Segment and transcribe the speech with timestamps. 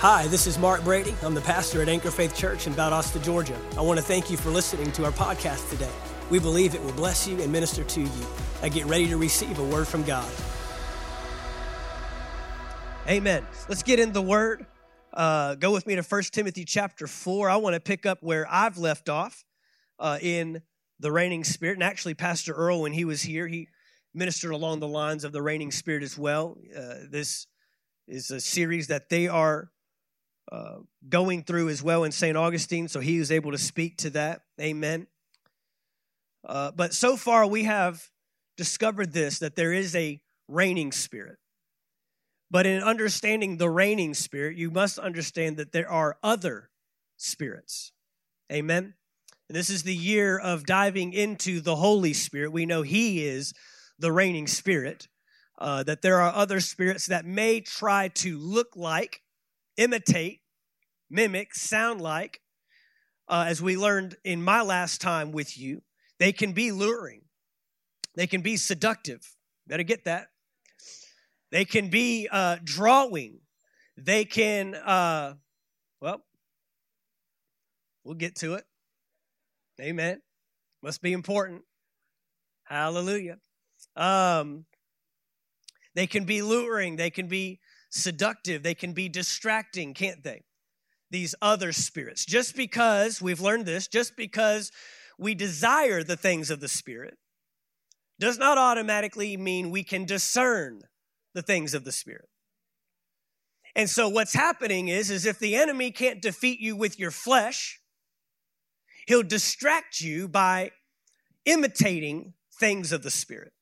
[0.00, 1.12] Hi, this is Mark Brady.
[1.24, 3.58] I'm the pastor at Anchor Faith Church in Valdosta, Georgia.
[3.76, 5.90] I want to thank you for listening to our podcast today.
[6.30, 8.26] We believe it will bless you and minister to you.
[8.62, 10.30] I get ready to receive a word from God.
[13.08, 13.44] Amen.
[13.68, 14.66] Let's get in the word.
[15.12, 17.50] Uh, go with me to 1 Timothy chapter 4.
[17.50, 19.44] I want to pick up where I've left off
[19.98, 20.62] uh, in
[21.00, 21.74] the reigning spirit.
[21.74, 23.66] And actually, Pastor Earl, when he was here, he
[24.14, 26.56] ministered along the lines of the reigning spirit as well.
[26.72, 27.48] Uh, this
[28.06, 29.72] is a series that they are
[30.50, 32.36] uh, going through as well in St.
[32.36, 34.42] Augustine, so he was able to speak to that.
[34.60, 35.06] Amen.
[36.46, 38.08] Uh, but so far, we have
[38.56, 41.36] discovered this that there is a reigning spirit.
[42.50, 46.70] But in understanding the reigning spirit, you must understand that there are other
[47.18, 47.92] spirits.
[48.50, 48.94] Amen.
[49.48, 52.52] And this is the year of diving into the Holy Spirit.
[52.52, 53.52] We know He is
[53.98, 55.08] the reigning spirit.
[55.60, 59.22] Uh, that there are other spirits that may try to look like
[59.76, 60.40] imitate,
[61.10, 62.40] mimic, sound like,
[63.28, 65.82] uh, as we learned in my last time with you,
[66.18, 67.22] they can be luring.
[68.14, 69.20] They can be seductive.
[69.66, 70.28] Better get that.
[71.50, 73.40] They can be uh, drawing.
[73.96, 75.34] They can, uh,
[76.00, 76.24] well,
[78.04, 78.64] we'll get to it.
[79.80, 80.20] Amen.
[80.82, 81.62] Must be important.
[82.64, 83.38] Hallelujah.
[83.96, 84.64] Um,
[85.94, 86.96] they can be luring.
[86.96, 90.44] They can be seductive, they can be distracting, can't they?
[91.10, 92.24] These other spirits.
[92.24, 94.70] Just because, we've learned this, just because
[95.18, 97.16] we desire the things of the Spirit
[98.20, 100.82] does not automatically mean we can discern
[101.34, 102.28] the things of the Spirit.
[103.74, 107.80] And so what's happening is, is if the enemy can't defeat you with your flesh,
[109.06, 110.72] he'll distract you by
[111.44, 113.52] imitating things of the Spirit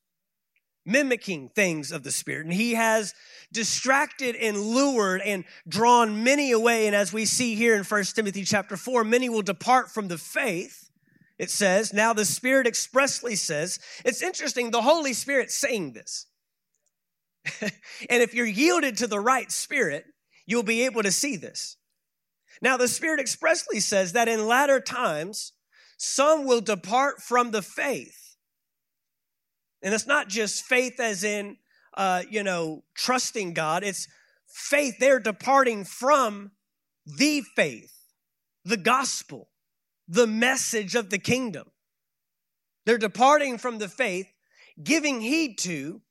[0.87, 2.45] mimicking things of the Spirit.
[2.45, 3.13] And he has
[3.51, 6.87] distracted and lured and drawn many away.
[6.87, 10.17] And as we see here in 1 Timothy chapter 4, many will depart from the
[10.17, 10.89] faith.
[11.37, 16.25] It says, now the Spirit expressly says, it's interesting, the Holy Spirit saying this.
[17.61, 17.71] and
[18.23, 20.05] if you're yielded to the right Spirit,
[20.45, 21.77] you'll be able to see this.
[22.59, 25.53] Now, the Spirit expressly says that in latter times,
[25.97, 28.26] some will depart from the faith
[29.81, 31.57] and it's not just faith as in,
[31.95, 33.83] uh, you know, trusting God.
[33.83, 34.07] It's
[34.47, 34.95] faith.
[34.99, 36.51] They're departing from
[37.05, 37.93] the faith,
[38.65, 39.49] the gospel,
[40.07, 41.67] the message of the kingdom.
[42.85, 44.27] They're departing from the faith,
[44.81, 46.01] giving heed to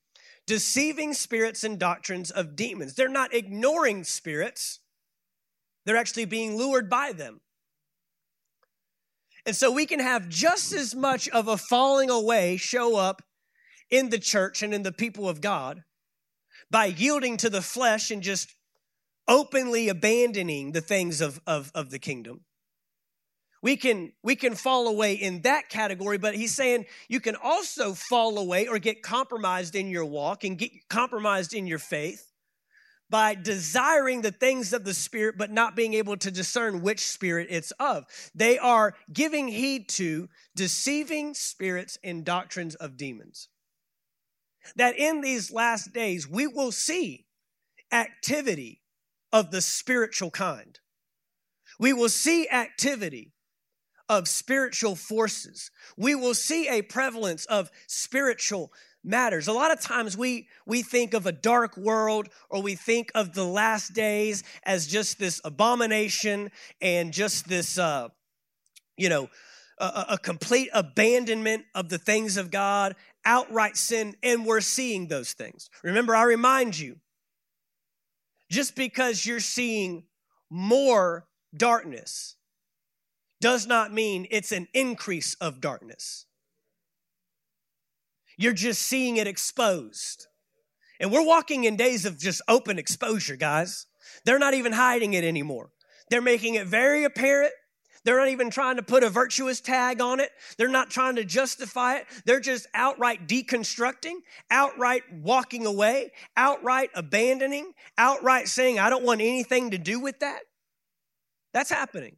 [0.47, 2.94] deceiving spirits and doctrines of demons.
[2.94, 4.81] They're not ignoring spirits,
[5.84, 7.41] they're actually being lured by them.
[9.44, 13.22] And so we can have just as much of a falling away show up
[13.91, 15.82] in the church and in the people of God
[16.70, 18.54] by yielding to the flesh and just
[19.28, 22.41] openly abandoning the things of, of, of the kingdom.
[23.62, 27.94] We can, we can fall away in that category, but he's saying you can also
[27.94, 32.32] fall away or get compromised in your walk and get compromised in your faith
[33.08, 37.48] by desiring the things of the Spirit, but not being able to discern which Spirit
[37.50, 38.04] it's of.
[38.34, 43.48] They are giving heed to deceiving spirits and doctrines of demons
[44.75, 47.27] that in these last days we will see
[47.93, 48.82] activity
[49.32, 50.78] of the spiritual kind.
[51.78, 53.32] We will see activity
[54.09, 55.71] of spiritual forces.
[55.97, 58.72] We will see a prevalence of spiritual
[59.03, 59.47] matters.
[59.47, 63.34] A lot of times we, we think of a dark world or we think of
[63.34, 66.50] the last days as just this abomination
[66.81, 68.09] and just this, uh,
[68.97, 69.28] you know,
[69.78, 75.34] a, a complete abandonment of the things of God outright sin, and we're seeing those
[75.34, 75.69] things.
[75.82, 76.97] Remember, I remind you
[78.50, 80.04] just because you're seeing
[80.48, 82.36] more darkness
[83.41, 86.26] does not mean it's an increase of darkness.
[88.38, 90.27] You're just seeing it exposed.
[91.01, 93.86] And we're walking in days of just open exposure, guys.
[94.24, 95.71] They're not even hiding it anymore.
[96.10, 97.53] They're making it very apparent.
[98.06, 100.30] They're not even trying to put a virtuous tag on it.
[100.58, 102.06] They're not trying to justify it.
[102.24, 104.18] They're just outright deconstructing,
[104.48, 110.42] outright walking away, outright abandoning, outright saying, I don't want anything to do with that.
[111.53, 112.14] That's happening.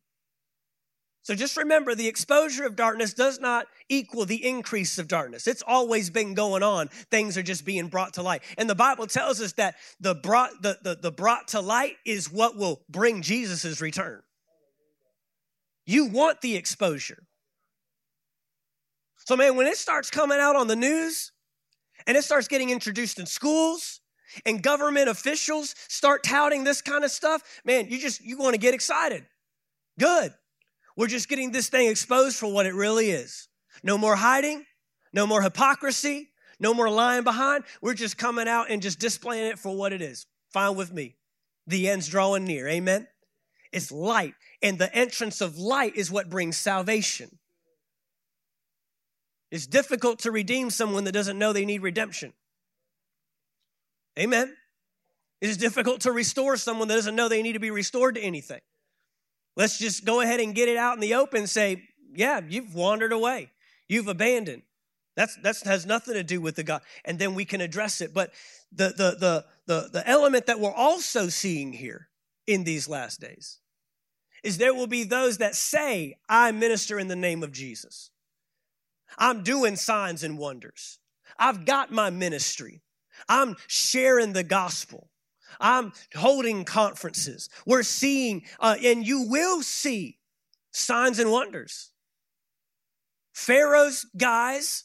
[1.22, 5.46] So just remember the exposure of darkness does not equal the increase of darkness.
[5.46, 6.88] It's always been going on.
[7.10, 8.42] Things are just being brought to light.
[8.58, 12.30] And the Bible tells us that the brought, the, the, the brought to light is
[12.30, 14.20] what will bring Jesus' return.
[15.88, 17.22] You want the exposure.
[19.24, 21.32] So, man, when it starts coming out on the news
[22.06, 24.02] and it starts getting introduced in schools
[24.44, 28.60] and government officials start touting this kind of stuff, man, you just you want to
[28.60, 29.24] get excited.
[29.98, 30.34] Good.
[30.94, 33.48] We're just getting this thing exposed for what it really is.
[33.82, 34.66] No more hiding,
[35.14, 36.28] no more hypocrisy,
[36.60, 37.64] no more lying behind.
[37.80, 40.26] We're just coming out and just displaying it for what it is.
[40.50, 41.16] Fine with me.
[41.66, 42.68] The end's drawing near.
[42.68, 43.06] Amen.
[43.72, 47.38] It's light, and the entrance of light is what brings salvation.
[49.50, 52.32] It's difficult to redeem someone that doesn't know they need redemption.
[54.18, 54.54] Amen.
[55.40, 58.20] It is difficult to restore someone that doesn't know they need to be restored to
[58.20, 58.60] anything.
[59.56, 61.82] Let's just go ahead and get it out in the open say,
[62.14, 63.50] yeah, you've wandered away.
[63.88, 64.62] You've abandoned.
[65.16, 66.82] That's that's has nothing to do with the God.
[67.04, 68.14] And then we can address it.
[68.14, 68.32] But
[68.70, 72.07] the the the the, the element that we're also seeing here
[72.48, 73.58] in these last days
[74.42, 78.10] is there will be those that say, I minister in the name of Jesus.
[79.18, 80.98] I'm doing signs and wonders.
[81.38, 82.82] I've got my ministry.
[83.28, 85.10] I'm sharing the gospel.
[85.60, 87.50] I'm holding conferences.
[87.66, 90.18] We're seeing, uh, and you will see
[90.70, 91.90] signs and wonders.
[93.32, 94.84] Pharaoh's guys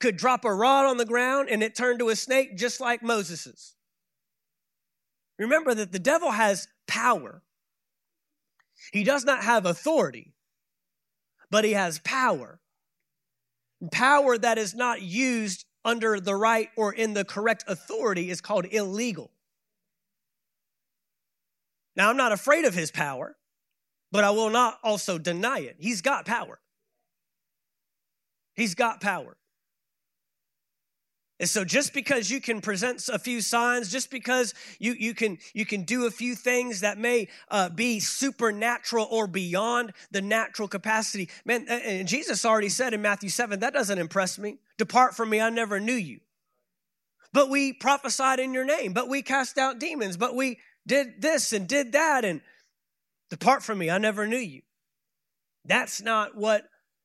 [0.00, 3.02] could drop a rod on the ground and it turned to a snake just like
[3.02, 3.74] Moses's.
[5.38, 7.42] Remember that the devil has power.
[8.92, 10.34] He does not have authority,
[11.50, 12.60] but he has power.
[13.92, 18.66] Power that is not used under the right or in the correct authority is called
[18.66, 19.30] illegal.
[21.96, 23.36] Now, I'm not afraid of his power,
[24.12, 25.76] but I will not also deny it.
[25.78, 26.60] He's got power.
[28.54, 29.36] He's got power.
[31.40, 35.38] And so just because you can present a few signs, just because you, you, can,
[35.54, 40.66] you can do a few things that may uh, be supernatural or beyond the natural
[40.66, 44.58] capacity, man, and Jesus already said in Matthew 7, that doesn't impress me.
[44.78, 46.20] Depart from me, I never knew you.
[47.32, 51.52] But we prophesied in your name, but we cast out demons, but we did this
[51.52, 52.40] and did that, and
[53.30, 54.62] depart from me, I never knew you.
[55.64, 56.64] That's not what,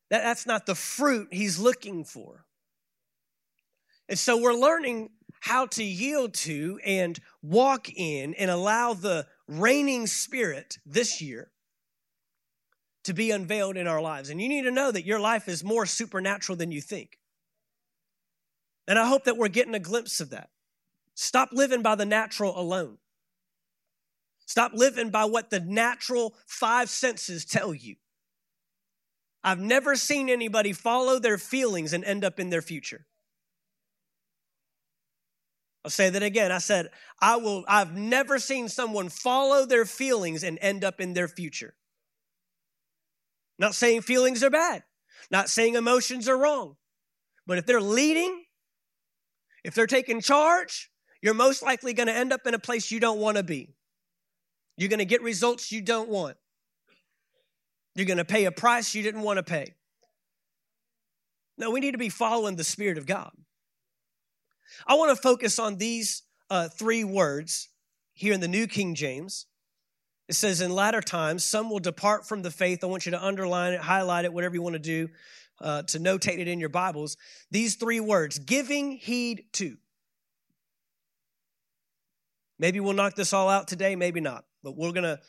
[0.10, 2.46] that, that's not the fruit he's looking for.
[4.10, 5.10] And so we're learning
[5.42, 11.52] how to yield to and walk in and allow the reigning spirit this year
[13.04, 14.30] to be unveiled in our lives.
[14.30, 17.20] And you need to know that your life is more supernatural than you think.
[18.88, 20.50] And I hope that we're getting a glimpse of that.
[21.16, 22.98] Stop living by the natural alone.
[24.46, 27.96] Stop living by what the natural five senses tell you.
[29.44, 33.06] I've never seen anybody follow their feelings and end up in their future.
[35.84, 36.52] I'll say that again.
[36.52, 36.90] I said,
[37.20, 41.76] I will, I've never seen someone follow their feelings and end up in their future.
[43.60, 44.84] Not saying feelings are bad,
[45.30, 46.78] not saying emotions are wrong.
[47.46, 48.44] But if they're leading,
[49.64, 50.90] if they're taking charge,
[51.22, 53.76] you're most likely going to end up in a place you don't want to be.
[54.78, 56.38] You're going to get results you don't want.
[57.96, 59.76] You're going to pay a price you didn't want to pay.
[61.58, 63.32] No, we need to be following the Spirit of God.
[64.88, 67.70] I want to focus on these uh, three words
[68.14, 69.46] here in the New King James.
[70.28, 72.84] It says, In latter times, some will depart from the faith.
[72.84, 75.10] I want you to underline it, highlight it, whatever you want to do
[75.62, 77.18] uh, to notate it in your Bibles.
[77.52, 79.78] These three words giving heed to.
[82.60, 85.20] Maybe we'll knock this all out today, maybe not, but we're going to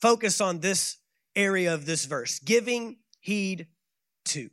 [0.00, 0.96] focus on this
[1.34, 3.66] area of this verse giving heed
[4.26, 4.50] to.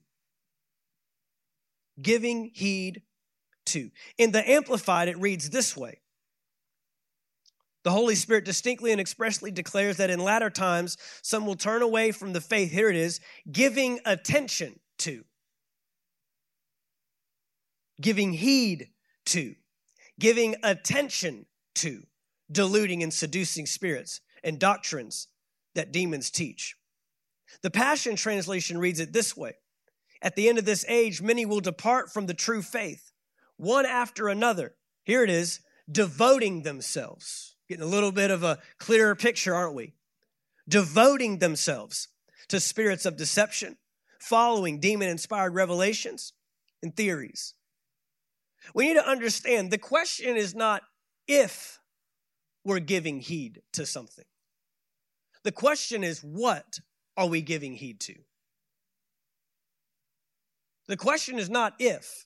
[2.01, 3.03] Giving heed
[3.65, 3.89] to.
[4.17, 5.99] In the Amplified, it reads this way
[7.83, 12.11] The Holy Spirit distinctly and expressly declares that in latter times, some will turn away
[12.11, 12.71] from the faith.
[12.71, 13.19] Here it is
[13.51, 15.23] giving attention to,
[18.01, 18.89] giving heed
[19.27, 19.55] to,
[20.19, 21.45] giving attention
[21.75, 22.03] to,
[22.51, 25.27] deluding and seducing spirits and doctrines
[25.73, 26.75] that demons teach.
[27.61, 29.53] The Passion Translation reads it this way
[30.21, 33.11] At the end of this age, many will depart from the true faith
[33.57, 34.75] one after another.
[35.03, 35.59] Here it is,
[35.89, 37.55] devoting themselves.
[37.67, 39.95] Getting a little bit of a clearer picture, aren't we?
[40.67, 42.09] Devoting themselves
[42.49, 43.77] to spirits of deception,
[44.19, 46.33] following demon inspired revelations
[46.83, 47.53] and theories.
[48.73, 50.83] We need to understand the question is not
[51.27, 51.79] if
[52.63, 54.25] we're giving heed to something.
[55.43, 56.79] The question is, what
[57.15, 58.15] are we giving heed to?
[60.87, 62.25] The question is not if,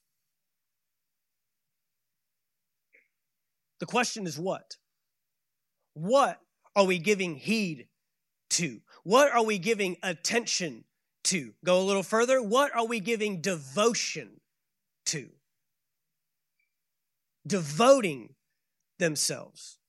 [3.79, 4.77] The question is what?
[5.93, 6.39] What
[6.75, 7.88] are we giving heed
[8.51, 8.81] to?
[9.03, 10.83] What are we giving attention
[11.25, 11.53] to?
[11.65, 12.41] Go a little further.
[12.41, 14.41] What are we giving devotion
[15.07, 15.29] to?
[17.50, 18.36] devoting
[19.00, 19.79] themselves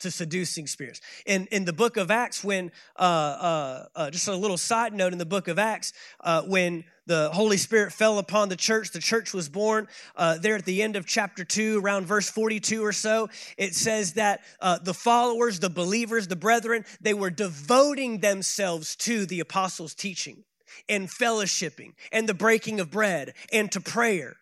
[0.00, 1.00] to seducing spirits.
[1.24, 5.12] In in the book of Acts, when uh, uh, uh, just a little side note
[5.12, 9.00] in the book of Acts, uh, when the Holy Spirit fell upon the church, the
[9.00, 9.88] church was born.
[10.16, 14.14] Uh, there at the end of chapter two, around verse forty-two or so, it says
[14.14, 19.94] that uh, the followers, the believers, the brethren, they were devoting themselves to the apostles'
[19.94, 20.44] teaching
[20.88, 24.36] and fellowshipping and the breaking of bread and to prayer.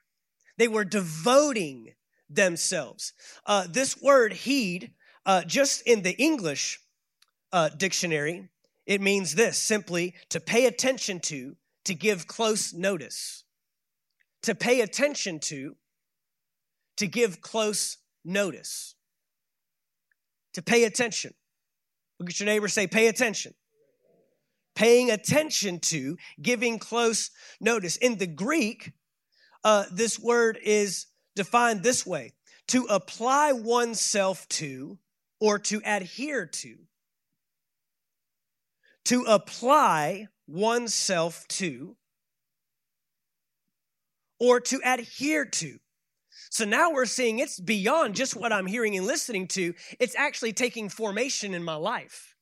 [0.57, 1.95] They were devoting
[2.31, 3.13] themselves.
[3.69, 4.93] this word heed
[5.27, 6.81] uh, just in the English
[7.53, 8.49] uh, dictionary,
[8.87, 13.45] it means this simply to pay attention to, to give close notice.
[14.43, 15.77] To pay attention to,
[16.97, 18.95] to give close notice.
[20.55, 21.35] To pay attention.
[22.19, 23.55] Look at your neighbor, say, pay attention.
[24.75, 27.97] Paying attention to, giving close notice.
[27.97, 28.93] In the Greek,
[29.65, 32.33] uh, this word is defined this way
[32.69, 34.99] to apply oneself to
[35.41, 36.77] or to adhere to.
[39.07, 41.97] To apply oneself to
[44.39, 45.79] or to adhere to.
[46.51, 49.73] So now we're seeing it's beyond just what I'm hearing and listening to.
[49.99, 52.35] It's actually taking formation in my life.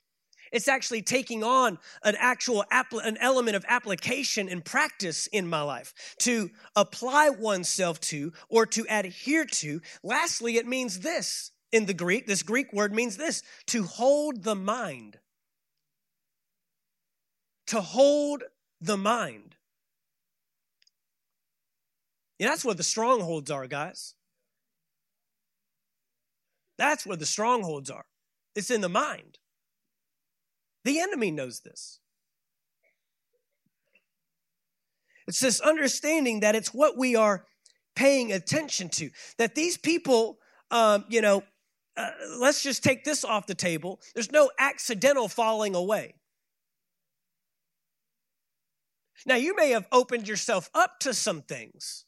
[0.51, 5.95] It's actually taking on an actual an element of application and practice in my life
[6.21, 9.81] to apply oneself to or to adhere to.
[10.03, 14.57] Lastly, it means this in the Greek, this Greek word means this to hold the
[14.57, 15.20] mind.
[17.69, 18.45] To hold
[18.81, 19.57] the mind.
[22.39, 24.15] Yeah, that's where the strongholds are, guys.
[26.79, 28.07] That's where the strongholds are.
[28.57, 29.39] It's in the mind.
[30.85, 32.01] The enemy knows this.
[35.29, 37.45] It's this understanding that it's what we are
[37.95, 39.11] paying attention to.
[39.37, 40.39] That these people,
[40.71, 41.45] um, you know,
[41.97, 44.01] uh, let's just take this off the table.
[44.15, 46.15] There's no accidental falling away.
[49.27, 52.05] Now, you may have opened yourself up to some things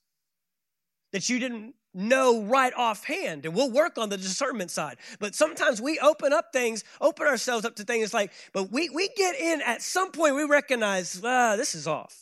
[1.12, 4.96] that you didn't know right offhand, and we'll work on the discernment side.
[5.20, 9.08] But sometimes we open up things, open ourselves up to things like, but we, we
[9.16, 12.18] get in at some point, we recognize, ah, this is off.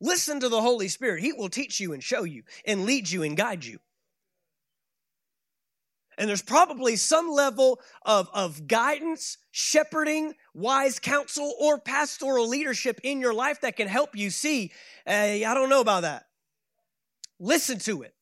[0.00, 1.22] Listen to the Holy Spirit.
[1.22, 3.78] He will teach you and show you and lead you and guide you.
[6.20, 13.22] And there's probably some level of, of guidance, shepherding, wise counsel, or pastoral leadership in
[13.22, 14.70] your life that can help you see,
[15.06, 16.26] hey, I don't know about that.
[17.38, 18.14] Listen to it.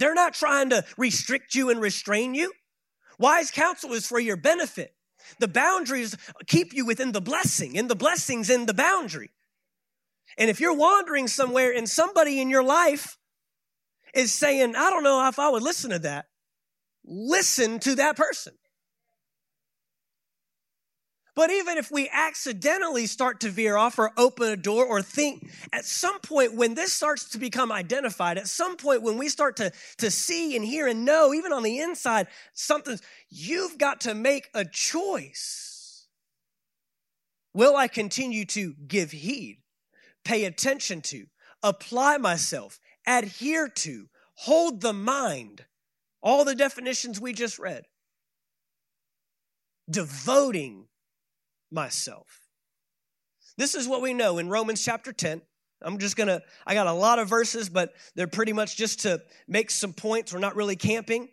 [0.00, 2.52] They're not trying to restrict you and restrain you.
[3.20, 4.96] Wise counsel is for your benefit.
[5.38, 6.16] The boundaries
[6.48, 9.30] keep you within the blessing, and the blessing's in the boundary.
[10.36, 13.16] And if you're wandering somewhere and somebody in your life
[14.12, 16.26] is saying, I don't know if I would listen to that,
[17.08, 18.52] listen to that person.
[21.38, 25.48] But even if we accidentally start to veer off or open a door or think,
[25.72, 29.54] at some point when this starts to become identified, at some point when we start
[29.58, 32.98] to, to see and hear and know, even on the inside, something,
[33.30, 36.08] you've got to make a choice.
[37.54, 39.62] Will I continue to give heed,
[40.24, 41.26] pay attention to,
[41.62, 45.66] apply myself, adhere to, hold the mind,
[46.28, 47.84] all the definitions we just read.
[49.90, 50.84] Devoting
[51.72, 52.42] myself.
[53.56, 55.40] This is what we know in Romans chapter 10.
[55.80, 59.22] I'm just gonna, I got a lot of verses, but they're pretty much just to
[59.46, 60.30] make some points.
[60.30, 61.30] We're not really camping.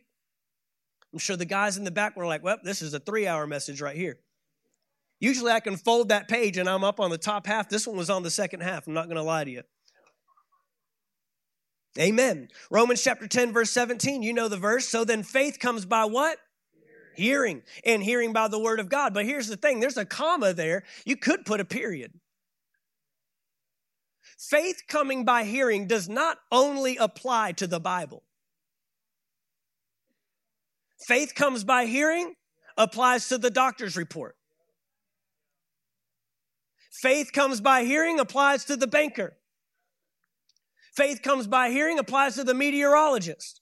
[1.11, 3.45] I'm sure the guys in the back were like, well, this is a three hour
[3.45, 4.17] message right here.
[5.19, 7.67] Usually I can fold that page and I'm up on the top half.
[7.67, 8.87] This one was on the second half.
[8.87, 9.63] I'm not gonna lie to you.
[11.97, 12.49] Amen.
[12.69, 14.87] Romans chapter 10, verse 17, you know the verse.
[14.87, 16.37] So then faith comes by what?
[17.15, 17.63] Hearing.
[17.85, 19.13] And hearing by the word of God.
[19.13, 20.83] But here's the thing there's a comma there.
[21.05, 22.11] You could put a period.
[24.37, 28.23] Faith coming by hearing does not only apply to the Bible.
[31.07, 32.33] Faith comes by hearing
[32.77, 34.35] applies to the doctor's report.
[37.01, 39.37] Faith comes by hearing applies to the banker.
[40.95, 43.61] Faith comes by hearing applies to the meteorologist.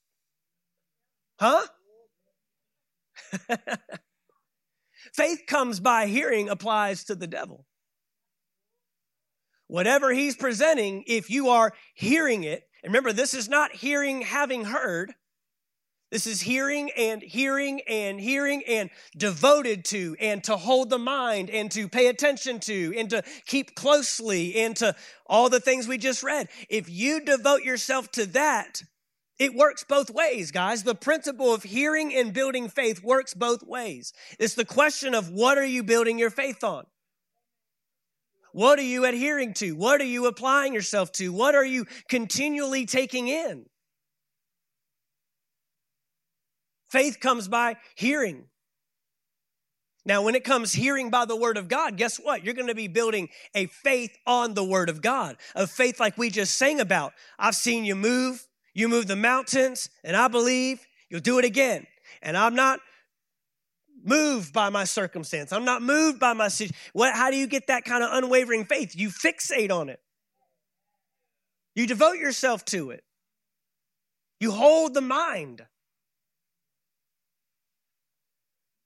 [1.40, 1.66] Huh?
[5.14, 7.66] Faith comes by hearing applies to the devil.
[9.66, 14.64] Whatever he's presenting, if you are hearing it, and remember, this is not hearing having
[14.64, 15.14] heard.
[16.14, 21.50] This is hearing and hearing and hearing and devoted to and to hold the mind
[21.50, 24.94] and to pay attention to and to keep closely and to
[25.26, 26.48] all the things we just read.
[26.68, 28.82] If you devote yourself to that,
[29.38, 30.84] It works both ways, guys.
[30.84, 34.12] The principle of hearing and building faith works both ways.
[34.38, 36.84] It's the question of what are you building your faith on?
[38.52, 39.72] What are you adhering to?
[39.72, 41.32] What are you applying yourself to?
[41.32, 43.66] What are you continually taking in?
[46.88, 48.44] Faith comes by hearing.
[50.06, 52.44] Now, when it comes hearing by the word of God, guess what?
[52.44, 56.18] You're going to be building a faith on the word of God, a faith like
[56.18, 57.14] we just sang about.
[57.38, 58.46] I've seen you move.
[58.74, 61.86] You move the mountains, and I believe you'll do it again.
[62.20, 62.80] And I'm not
[64.04, 65.52] moved by my circumstance.
[65.52, 66.76] I'm not moved by my situation.
[66.92, 68.94] What, how do you get that kind of unwavering faith?
[68.94, 70.00] You fixate on it.
[71.74, 73.04] You devote yourself to it.
[74.40, 75.64] You hold the mind.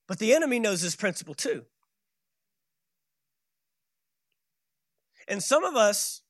[0.09, 1.65] But the enemy knows this principle too.
[5.29, 6.23] And some of us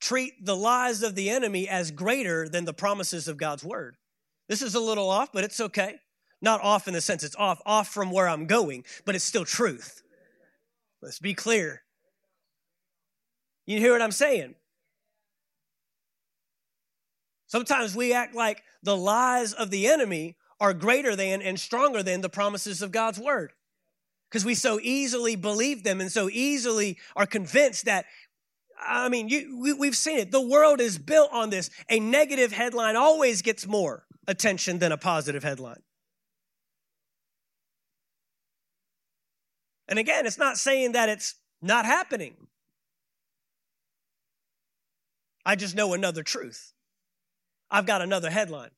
[0.00, 3.96] treat the lies of the enemy as greater than the promises of God's word.
[4.48, 5.96] This is a little off, but it's okay.
[6.40, 9.44] Not off in the sense it's off, off from where I'm going, but it's still
[9.44, 10.02] truth.
[11.02, 11.82] Let's be clear.
[13.66, 14.54] You hear what I'm saying?
[17.46, 22.20] Sometimes we act like the lies of the enemy are greater than and stronger than
[22.20, 23.52] the promises of God's word.
[24.28, 28.04] Because we so easily believe them and so easily are convinced that,
[28.78, 30.30] I mean, you, we, we've seen it.
[30.30, 31.70] The world is built on this.
[31.88, 35.82] A negative headline always gets more attention than a positive headline.
[39.88, 42.36] And again, it's not saying that it's not happening.
[45.44, 46.72] I just know another truth.
[47.70, 48.70] I've got another headline.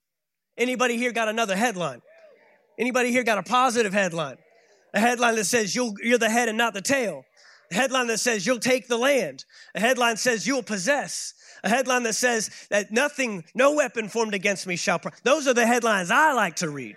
[0.56, 2.02] Anybody here got another headline?
[2.78, 4.36] Anybody here got a positive headline?
[4.94, 7.24] A headline that says you are the head and not the tail.
[7.70, 9.44] A headline that says you'll take the land.
[9.74, 11.34] A headline says you'll possess.
[11.64, 14.98] A headline that says that nothing, no weapon formed against me shall.
[14.98, 15.12] Pro-.
[15.22, 16.96] Those are the headlines I like to read.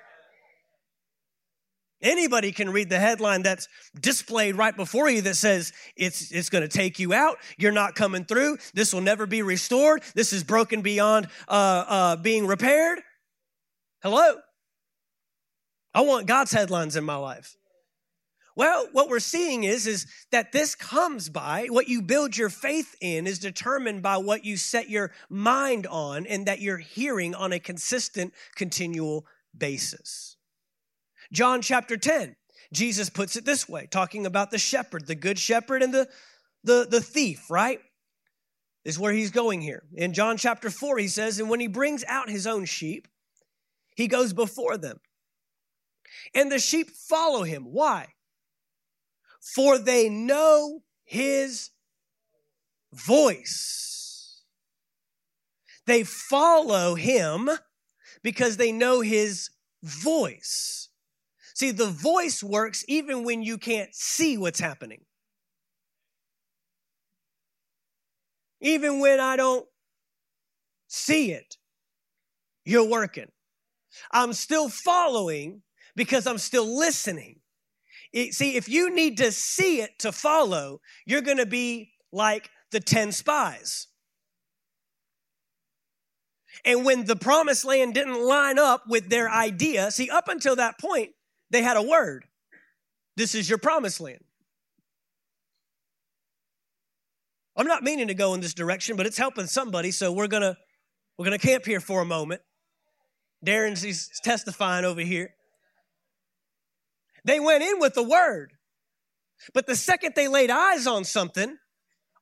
[2.02, 3.68] Anybody can read the headline that's
[4.00, 7.38] displayed right before you that says it's, it's going to take you out.
[7.58, 8.58] You're not coming through.
[8.74, 10.04] This will never be restored.
[10.14, 13.00] This is broken beyond uh, uh, being repaired.
[14.06, 14.36] Hello?
[15.92, 17.58] I want God's headlines in my life.
[18.56, 22.96] Well, what we're seeing is, is that this comes by what you build your faith
[23.02, 27.52] in is determined by what you set your mind on and that you're hearing on
[27.52, 29.26] a consistent, continual
[29.58, 30.38] basis.
[31.34, 32.36] John chapter 10,
[32.72, 36.08] Jesus puts it this way, talking about the shepherd, the good shepherd and the,
[36.64, 37.80] the, the thief, right?
[38.84, 39.82] Is where he's going here.
[39.96, 43.08] In John chapter 4, he says, And when he brings out his own sheep,
[43.96, 45.00] he goes before them.
[46.34, 47.64] And the sheep follow him.
[47.72, 48.08] Why?
[49.42, 51.72] For they know his
[52.94, 54.44] voice.
[55.86, 57.50] They follow him
[58.24, 59.50] because they know his
[59.84, 60.90] voice.
[61.54, 65.06] See, the voice works even when you can't see what's happening.
[68.62, 69.66] Even when I don't
[70.88, 71.58] see it,
[72.66, 73.32] you're working.
[74.12, 75.62] I'm still following
[75.96, 77.40] because I'm still listening.
[78.14, 82.50] It, see, if you need to see it to follow, you're going to be like
[82.72, 83.88] the 10 spies.
[86.64, 90.80] And when the promised land didn't line up with their idea, see, up until that
[90.80, 91.12] point,
[91.50, 92.26] they had a word.
[93.18, 94.24] This is your promised land.
[97.58, 100.58] I'm not meaning to go in this direction, but it's helping somebody, so we're gonna
[101.18, 102.42] we're gonna camp here for a moment.
[103.44, 105.34] Darren's he's testifying over here.
[107.24, 108.54] They went in with the word.
[109.54, 111.58] But the second they laid eyes on something,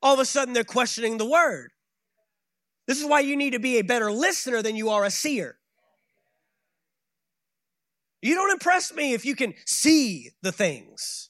[0.02, 1.71] all of a sudden they're questioning the word.
[2.88, 5.58] This is why you need to be a better listener than you are a seer.
[8.21, 11.30] You don't impress me if you can see the things.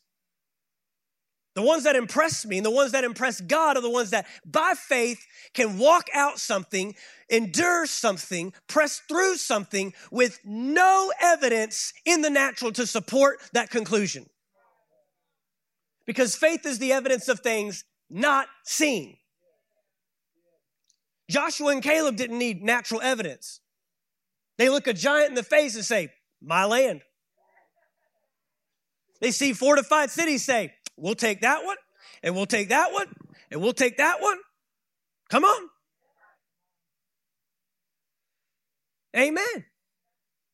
[1.55, 4.25] The ones that impress me and the ones that impress God are the ones that
[4.43, 6.95] by faith can walk out something,
[7.29, 14.25] endure something, press through something with no evidence in the natural to support that conclusion.
[16.07, 19.17] Because faith is the evidence of things not seen.
[21.29, 23.59] Joshua and Caleb didn't need natural evidence.
[24.57, 26.11] They look a giant in the face and say,
[26.41, 27.01] My land.
[29.21, 31.77] They see fortified cities, say, We'll take that one,
[32.21, 33.07] and we'll take that one,
[33.51, 34.37] and we'll take that one.
[35.29, 35.69] Come on.
[39.15, 39.65] Amen.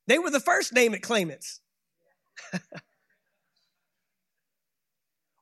[0.08, 1.62] They were the first name it claimants.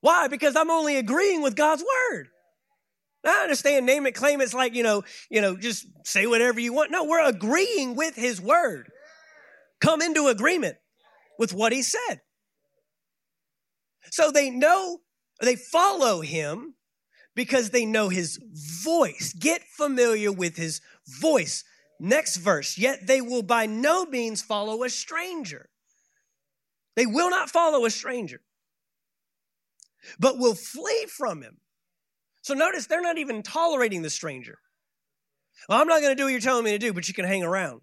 [0.02, 0.28] Why?
[0.28, 2.28] Because I'm only agreeing with God's word.
[3.26, 6.72] I understand name it, claim it's like, you know, you know, just say whatever you
[6.74, 6.92] want.
[6.92, 8.90] No, we're agreeing with his word.
[9.82, 10.78] Come into agreement
[11.38, 12.22] with what he said.
[14.12, 15.00] So they know,
[15.42, 16.76] they follow him
[17.36, 18.40] because they know his
[18.84, 19.34] voice.
[19.40, 20.82] Get familiar with his
[21.22, 21.64] voice.
[22.00, 25.70] Next verse, yet they will by no means follow a stranger.
[26.96, 28.42] They will not follow a stranger,
[30.20, 31.58] but will flee from him.
[32.42, 34.60] So notice they're not even tolerating the stranger.
[35.68, 37.26] Well, I'm not going to do what you're telling me to do, but you can
[37.26, 37.82] hang around.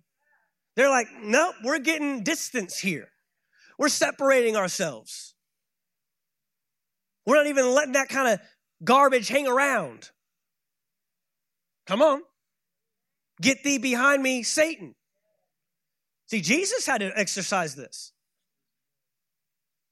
[0.76, 3.08] They're like, nope, we're getting distance here.
[3.78, 5.33] We're separating ourselves.
[7.26, 8.40] We're not even letting that kind of
[8.82, 10.10] garbage hang around.
[11.87, 12.22] Come on.
[13.40, 14.94] Get thee behind me, Satan.
[16.26, 18.12] See, Jesus had to exercise this.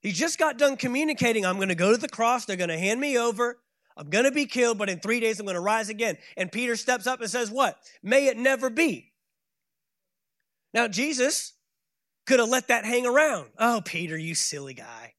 [0.01, 2.79] He just got done communicating, I'm going to go to the cross, they're going to
[2.79, 3.59] hand me over,
[3.97, 6.17] I'm going to be killed, but in three days I'm going to rise again.
[6.37, 7.79] And Peter steps up and says, What?
[8.03, 9.13] May it never be.
[10.75, 11.53] Now, Jesus
[12.27, 13.51] could have let that hang around.
[13.59, 15.15] Oh, Peter, you silly guy.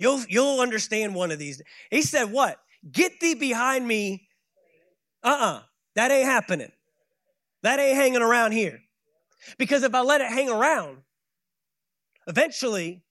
[0.00, 1.60] You'll, you'll understand one of these.
[1.90, 2.56] He said, What?
[2.90, 4.26] Get thee behind me.
[5.22, 5.62] Uh uh-uh, uh
[5.94, 6.72] that ain't happening.
[7.62, 8.80] That ain't hanging around here.
[9.58, 10.98] Because if I let it hang around,
[12.26, 13.02] eventually,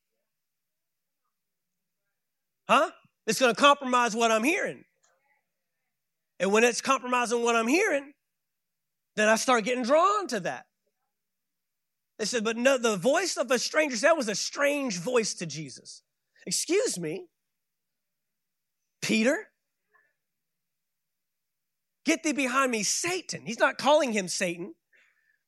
[2.67, 2.89] huh?
[3.28, 4.84] It's going to compromise what I'm hearing.
[6.39, 8.13] And when it's compromising what I'm hearing,
[9.15, 10.65] then I start getting drawn to that.
[12.17, 15.45] They said, but no, the voice of a stranger, that was a strange voice to
[15.45, 16.02] Jesus.
[16.49, 17.27] Excuse me,
[19.03, 19.49] Peter?
[22.05, 23.45] Get thee behind me, Satan.
[23.45, 24.73] He's not calling him Satan,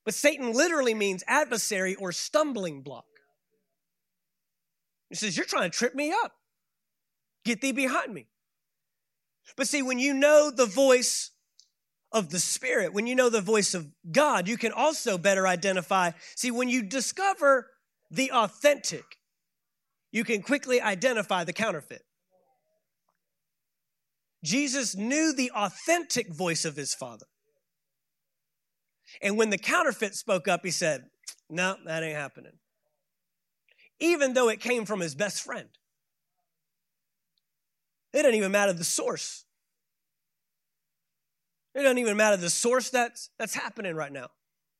[0.04, 3.06] but Satan literally means adversary or stumbling block.
[5.08, 6.34] He says, You're trying to trip me up.
[7.44, 8.28] Get thee behind me.
[9.56, 11.32] But see, when you know the voice
[12.12, 16.12] of the Spirit, when you know the voice of God, you can also better identify.
[16.36, 17.70] See, when you discover
[18.08, 19.18] the authentic,
[20.12, 22.02] you can quickly identify the counterfeit.
[24.44, 27.26] Jesus knew the authentic voice of his Father.
[29.20, 31.04] And when the counterfeit spoke up, he said,
[31.48, 32.52] No, that ain't happening.
[34.00, 35.68] Even though it came from his best friend.
[38.12, 39.44] It doesn't even matter the source.
[41.74, 44.28] It doesn't even matter the source that's, that's happening right now,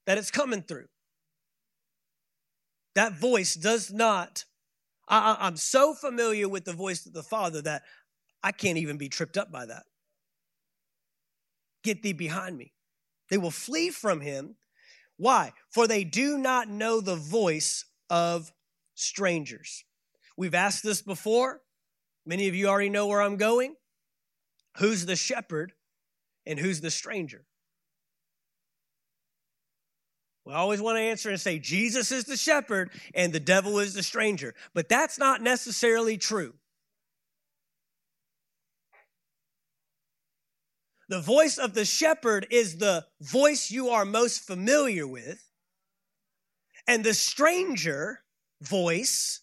[0.06, 0.86] that it's coming through.
[2.94, 4.44] That voice does not,
[5.08, 7.82] I, I'm so familiar with the voice of the Father that
[8.42, 9.84] I can't even be tripped up by that.
[11.82, 12.72] Get thee behind me.
[13.28, 14.56] They will flee from him.
[15.16, 15.52] Why?
[15.70, 18.52] For they do not know the voice of
[18.94, 19.84] strangers.
[20.36, 21.60] We've asked this before.
[22.24, 23.74] Many of you already know where I'm going.
[24.78, 25.72] Who's the shepherd
[26.46, 27.44] and who's the stranger?
[30.44, 33.94] We always want to answer and say Jesus is the shepherd and the devil is
[33.94, 36.55] the stranger, but that's not necessarily true.
[41.09, 45.46] The voice of the shepherd is the voice you are most familiar with,
[46.87, 48.22] and the stranger
[48.62, 49.40] voice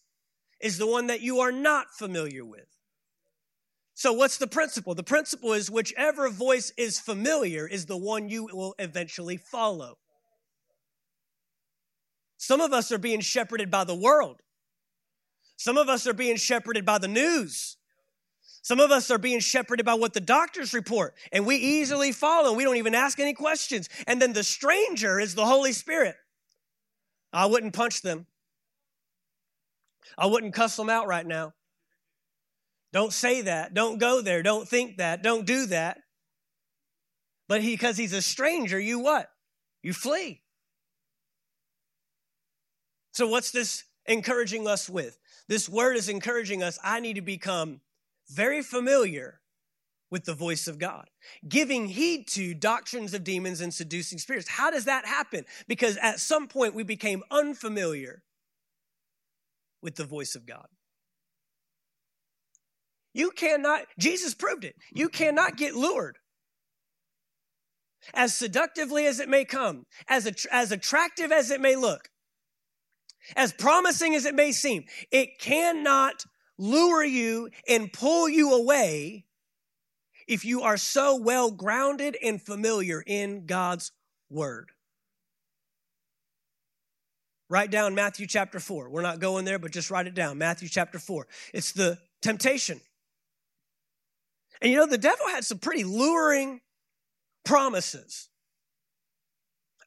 [0.60, 2.66] is the one that you are not familiar with.
[3.94, 4.96] So, what's the principle?
[4.96, 9.98] The principle is whichever voice is familiar is the one you will eventually follow.
[12.39, 14.41] Some of us are being shepherded by the world.
[15.58, 17.75] Some of us are being shepherded by the news.
[18.62, 22.54] Some of us are being shepherded by what the doctors report, and we easily follow.
[22.54, 23.89] We don't even ask any questions.
[24.08, 26.15] And then the stranger is the Holy Spirit.
[27.34, 28.25] I wouldn't punch them.
[30.17, 31.54] I wouldn't cuss them out right now.
[32.93, 33.73] Don't say that.
[33.73, 34.41] Don't go there.
[34.43, 35.23] Don't think that.
[35.23, 35.99] Don't do that.
[37.49, 39.30] But he, because he's a stranger, you what?
[39.84, 40.41] You flee.
[43.20, 45.20] So, what's this encouraging us with?
[45.50, 46.80] This word is encouraging us.
[46.82, 47.82] I need to become
[48.30, 49.42] very familiar
[50.10, 51.10] with the voice of God,
[51.46, 54.48] giving heed to doctrines of demons and seducing spirits.
[54.48, 55.44] How does that happen?
[55.68, 58.24] Because at some point we became unfamiliar
[59.82, 60.68] with the voice of God.
[63.14, 64.78] You cannot, Jesus proved it.
[64.94, 66.20] You cannot get lured.
[68.14, 72.08] As seductively as it may come, as, as attractive as it may look,
[73.36, 76.26] as promising as it may seem, it cannot
[76.58, 79.26] lure you and pull you away
[80.28, 83.92] if you are so well grounded and familiar in God's
[84.30, 84.72] word.
[87.50, 88.90] Write down Matthew chapter 4.
[88.90, 90.38] We're not going there, but just write it down.
[90.38, 91.26] Matthew chapter 4.
[91.52, 92.80] It's the temptation.
[94.62, 96.62] And you know, the devil had some pretty luring
[97.44, 98.29] promises.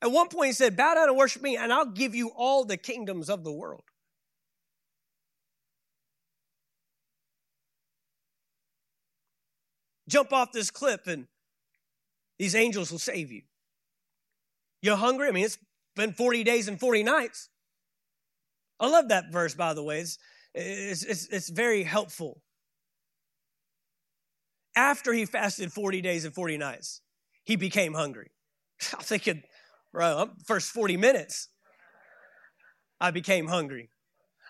[0.02, 2.64] At one point, he said, Bow down and worship me, and I'll give you all
[2.64, 3.84] the kingdoms of the world.
[10.08, 11.28] Jump off this cliff, and
[12.38, 13.42] these angels will save you.
[14.82, 15.28] You're hungry?
[15.28, 15.58] I mean, it's
[15.94, 17.48] been 40 days and 40 nights.
[18.80, 20.00] I love that verse, by the way.
[20.00, 20.18] It's,
[20.52, 22.42] it's, it's, it's very helpful.
[24.74, 27.02] After he fasted 40 days and 40 nights,
[27.44, 28.32] he became hungry.
[28.94, 29.44] I'm thinking,
[29.92, 31.48] bro, first 40 minutes,
[33.00, 33.90] I became hungry.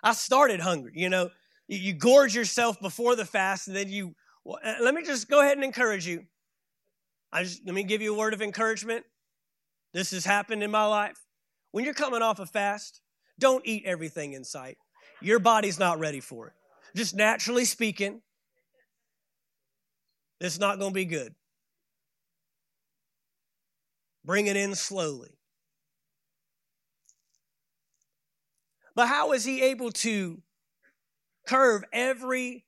[0.02, 0.92] I started hungry.
[0.94, 1.30] You know,
[1.68, 4.14] you, you gorge yourself before the fast, and then you.
[4.44, 6.24] Well, uh, let me just go ahead and encourage you.
[7.32, 9.04] I just let me give you a word of encouragement.
[9.94, 11.18] This has happened in my life.
[11.70, 13.00] When you're coming off a fast,
[13.38, 14.76] don't eat everything in sight.
[15.20, 16.52] Your body's not ready for it.
[16.94, 18.20] Just naturally speaking,
[20.40, 21.34] it's not going to be good.
[24.24, 25.30] Bring it in slowly.
[28.94, 30.42] But how is he able to
[31.46, 32.64] curve every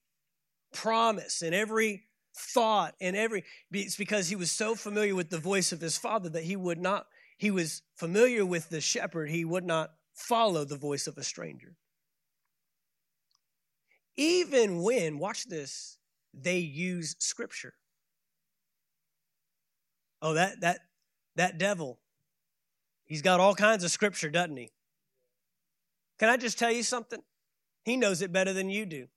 [0.72, 2.04] promise and every
[2.36, 6.28] thought and every it's because he was so familiar with the voice of his father
[6.28, 7.06] that he would not
[7.38, 9.30] he was familiar with the shepherd.
[9.30, 11.74] He would not follow the voice of a stranger.
[14.16, 15.98] Even when watch this
[16.32, 17.74] they use scripture.
[20.22, 20.80] Oh that that
[21.36, 21.98] that devil
[23.04, 24.70] he's got all kinds of scripture doesn't he
[26.18, 27.20] can i just tell you something
[27.84, 29.08] he knows it better than you do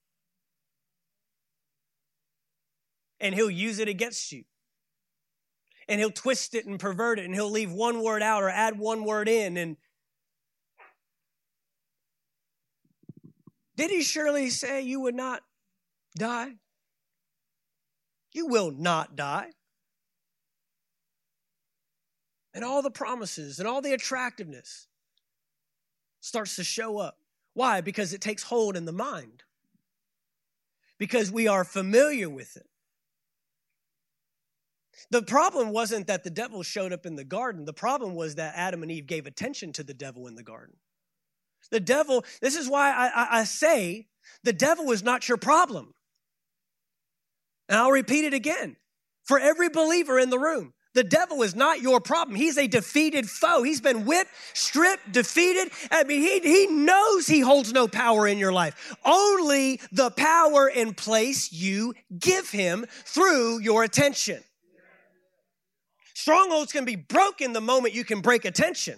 [3.20, 4.44] and he'll use it against you.
[5.88, 8.78] And he'll twist it and pervert it, and he'll leave one word out or add
[8.78, 9.56] one word in.
[9.56, 9.78] And
[13.78, 15.44] did he surely say you would not
[16.18, 16.56] die?
[18.34, 19.52] You will not die.
[22.58, 24.88] And all the promises and all the attractiveness
[26.22, 27.20] starts to show up.
[27.54, 27.82] Why?
[27.82, 29.44] Because it takes hold in the mind.
[30.98, 32.66] Because we are familiar with it.
[35.12, 37.66] The problem wasn't that the devil showed up in the garden.
[37.66, 40.78] The problem was that Adam and Eve gave attention to the devil in the garden.
[41.70, 44.08] The devil, this is why I, I, I say
[44.44, 45.94] the devil is not your problem.
[47.70, 48.78] And I'll repeat it again.
[49.26, 52.36] For every believer in the room, the devil is not your problem.
[52.36, 53.62] He's a defeated foe.
[53.62, 55.72] He's been whipped, stripped, defeated.
[55.92, 58.96] I mean, he, he knows he holds no power in your life.
[59.06, 64.44] Only the power in place you give him through your attention.
[66.16, 68.98] Strongholds can be broken the moment you can break attention.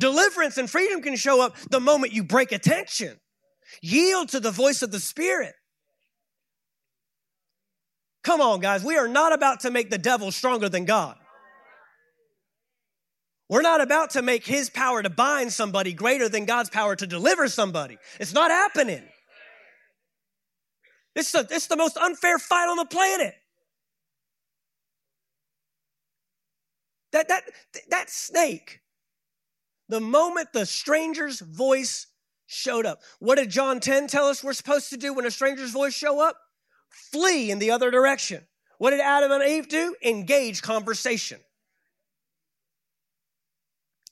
[0.00, 3.20] Deliverance and freedom can show up the moment you break attention.
[3.80, 5.54] Yield to the voice of the Spirit.
[8.22, 8.84] Come on, guys.
[8.84, 11.16] We are not about to make the devil stronger than God.
[13.48, 17.06] We're not about to make his power to bind somebody greater than God's power to
[17.06, 17.98] deliver somebody.
[18.20, 19.02] It's not happening.
[21.16, 23.34] It's the, it's the most unfair fight on the planet.
[27.12, 27.42] That, that,
[27.88, 28.80] that snake,
[29.88, 32.06] the moment the stranger's voice
[32.46, 35.72] showed up, what did John 10 tell us we're supposed to do when a stranger's
[35.72, 36.36] voice show up?
[36.90, 38.46] Flee in the other direction.
[38.78, 39.94] What did Adam and Eve do?
[40.04, 41.40] Engage conversation.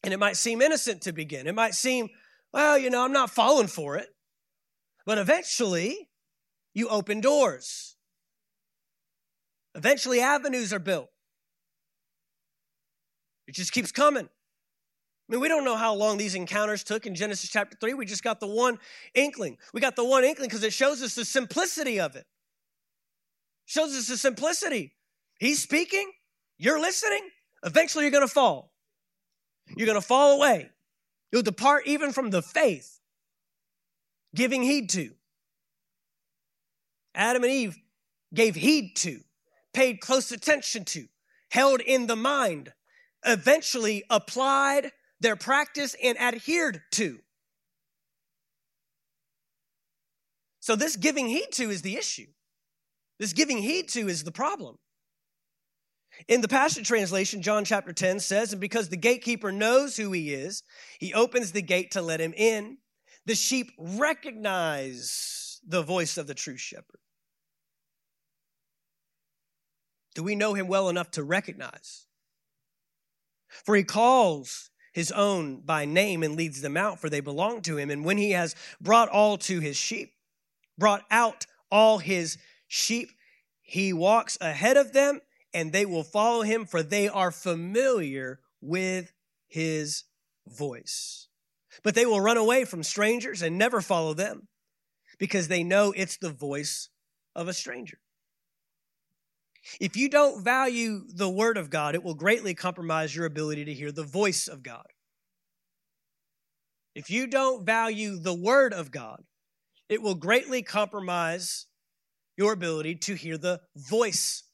[0.03, 1.47] And it might seem innocent to begin.
[1.47, 2.09] It might seem,
[2.53, 4.09] well, you know, I'm not falling for it.
[5.05, 6.09] But eventually,
[6.75, 7.97] you open doors.
[9.75, 11.09] Eventually, avenues are built.
[13.47, 14.27] It just keeps coming.
[14.27, 17.95] I mean, we don't know how long these encounters took in Genesis chapter 3.
[17.95, 18.79] We just got the one
[19.14, 19.59] inkling.
[19.75, 22.27] We got the one inkling because it shows us the simplicity of it.
[23.68, 24.94] Shows us the simplicity.
[25.38, 26.11] He's speaking,
[26.57, 27.20] you're listening,
[27.62, 28.72] eventually you're going to fall.
[29.76, 30.70] You're going to fall away.
[31.31, 32.98] You'll depart even from the faith,
[34.35, 35.11] giving heed to.
[37.14, 37.76] Adam and Eve
[38.33, 39.20] gave heed to,
[39.74, 41.04] paid close attention to,
[41.50, 42.72] held in the mind
[43.26, 47.18] eventually applied their practice and adhered to.
[50.61, 52.28] So, this giving heed to is the issue.
[53.18, 54.78] This giving heed to is the problem.
[56.26, 60.33] In the Passion Translation, John chapter 10 says, And because the gatekeeper knows who he
[60.33, 60.62] is,
[60.98, 62.78] he opens the gate to let him in.
[63.26, 67.00] The sheep recognize the voice of the true shepherd.
[70.14, 72.07] Do we know him well enough to recognize?
[73.64, 77.76] For he calls his own by name and leads them out, for they belong to
[77.76, 77.90] him.
[77.90, 80.14] And when he has brought all to his sheep,
[80.76, 83.11] brought out all his sheep,
[83.61, 85.20] He walks ahead of them
[85.52, 89.12] and they will follow him, for they are familiar with
[89.46, 90.04] his
[90.46, 91.28] voice.
[91.83, 94.48] But they will run away from strangers and never follow them
[95.18, 96.90] because they know it's the voice
[97.35, 97.98] of a stranger.
[99.81, 103.74] If you don't value the word of God, it will greatly compromise your ability to
[103.74, 104.87] hear the voice of God.
[106.94, 109.24] If you don't value the word of God,
[109.88, 111.66] it will greatly compromise
[112.38, 114.44] your ability to hear the voice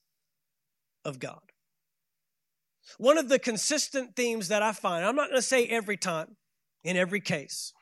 [1.04, 1.40] of God.
[2.98, 6.36] One of the consistent themes that I find, I'm not going to say every time,
[6.82, 7.72] in every case,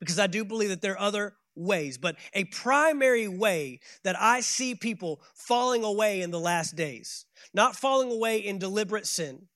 [0.00, 4.40] because I do believe that there are other ways, but a primary way that I
[4.40, 9.48] see people falling away in the last days, not falling away in deliberate sin,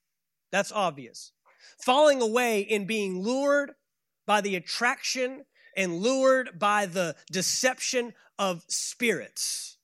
[0.52, 1.32] that's obvious,
[1.78, 3.72] falling away in being lured
[4.26, 5.44] by the attraction
[5.76, 9.78] and lured by the deception of spirits,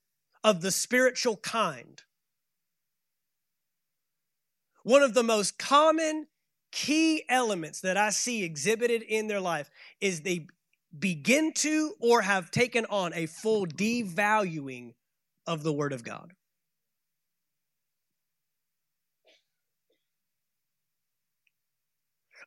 [0.45, 2.03] of the spiritual kind.
[4.85, 6.27] One of the most common
[6.73, 10.47] key elements that I see exhibited in their life is they
[10.99, 14.95] begin to or have taken on a full devaluing
[15.47, 16.33] of the Word of God.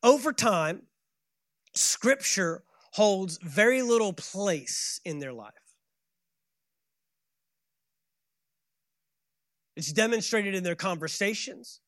[0.03, 0.83] Over time,
[1.73, 2.63] Scripture
[2.93, 5.64] holds very little place in their life.
[9.75, 11.81] It's demonstrated in their conversations.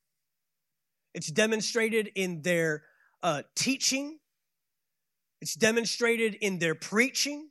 [1.13, 2.83] It's demonstrated in their
[3.23, 4.19] uh, teaching.
[5.41, 7.49] It's demonstrated in their preaching.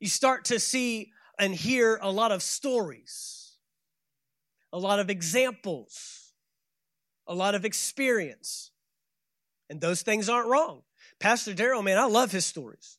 [0.00, 3.56] You start to see and hear a lot of stories,
[4.72, 6.32] a lot of examples,
[7.26, 8.70] a lot of experience.
[9.70, 10.82] And those things aren't wrong.
[11.20, 12.98] Pastor Daryl, man, I love his stories.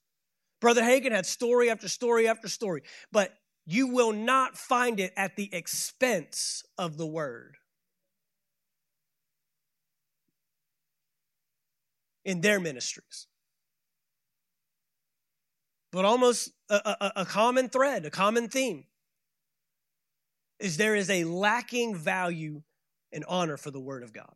[0.62, 2.81] Brother Hagin had story after story after story,
[3.12, 3.31] but
[3.65, 7.58] you will not find it at the expense of the word.
[12.23, 13.28] In their ministries.
[15.91, 18.86] But almost a, a, a common thread, a common theme,
[20.60, 22.63] is there is a lacking value
[23.12, 24.34] and honor for the Word of God.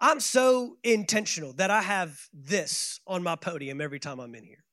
[0.00, 4.64] I'm so intentional that I have this on my podium every time I'm in here.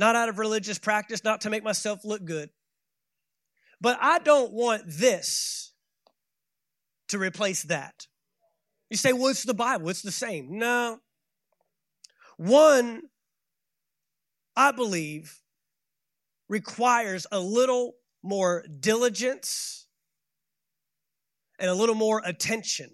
[0.00, 2.48] Not out of religious practice, not to make myself look good.
[3.82, 5.74] But I don't want this
[7.08, 8.06] to replace that.
[8.88, 10.56] You say, well, it's the Bible, it's the same.
[10.56, 11.00] No.
[12.38, 13.02] One,
[14.56, 15.38] I believe,
[16.48, 19.86] requires a little more diligence
[21.58, 22.88] and a little more attention.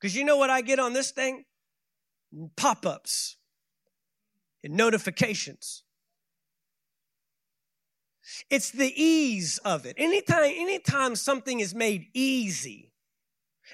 [0.00, 1.44] Because you know what I get on this thing?
[2.56, 3.36] Pop ups
[4.62, 5.82] and notifications.
[8.48, 9.96] It's the ease of it.
[9.98, 12.92] Anytime, anytime something is made easy,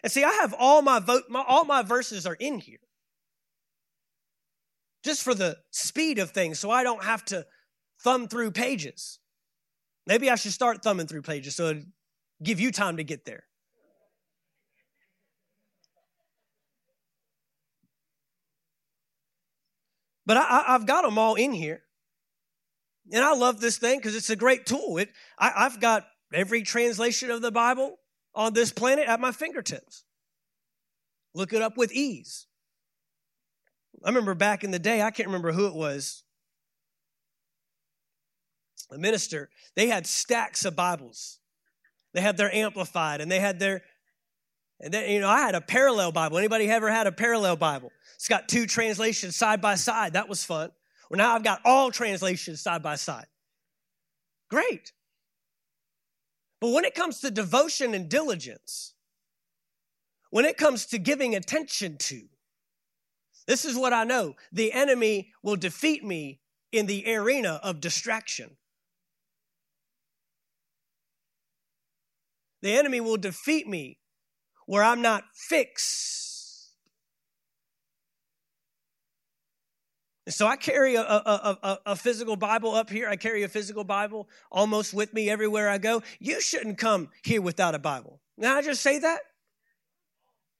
[0.02, 2.80] and see, I have all my vote, my, all my verses are in here,
[5.04, 7.46] just for the speed of things, so I don't have to
[8.00, 9.18] thumb through pages.
[10.06, 11.84] Maybe I should start thumbing through pages so it
[12.42, 13.44] give you time to get there.
[20.26, 21.82] But I, have got them all in here.
[23.12, 24.98] And I love this thing because it's a great tool.
[24.98, 27.96] It, I, I've got every translation of the Bible
[28.34, 30.04] on this planet at my fingertips.
[31.34, 32.46] Look it up with ease.
[34.04, 36.24] I remember back in the day, I can't remember who it was,
[38.90, 41.38] a minister, they had stacks of Bibles
[42.16, 43.82] they had their amplified and they had their,
[44.80, 46.38] and then, you know, I had a parallel Bible.
[46.38, 47.92] Anybody ever had a parallel Bible?
[48.16, 50.14] It's got two translations side by side.
[50.14, 50.70] That was fun.
[51.08, 53.26] Well, now I've got all translations side by side.
[54.50, 54.92] Great.
[56.60, 58.94] But when it comes to devotion and diligence,
[60.30, 62.22] when it comes to giving attention to,
[63.46, 66.40] this is what I know the enemy will defeat me
[66.72, 68.56] in the arena of distraction.
[72.62, 73.98] The enemy will defeat me
[74.66, 76.26] where I'm not fixed.
[80.14, 83.08] And so I carry a, a, a, a, physical Bible up here.
[83.08, 86.02] I carry a physical Bible almost with me everywhere I go.
[86.18, 88.20] You shouldn't come here without a Bible.
[88.36, 89.20] Now I just say that?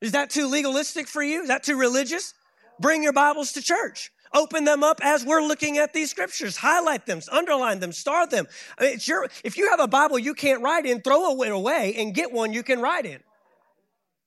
[0.01, 1.43] Is that too legalistic for you?
[1.43, 2.33] Is that too religious?
[2.79, 4.13] Bring your Bibles to church.
[4.33, 6.57] Open them up as we're looking at these scriptures.
[6.57, 8.47] Highlight them, underline them, star them.
[8.79, 11.51] I mean, it's your, if you have a Bible you can't write in, throw it
[11.51, 13.21] away and get one you can write in.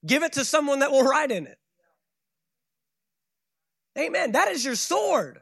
[0.05, 1.57] Give it to someone that will write in it.
[3.97, 4.33] Amen.
[4.33, 5.39] That is your sword.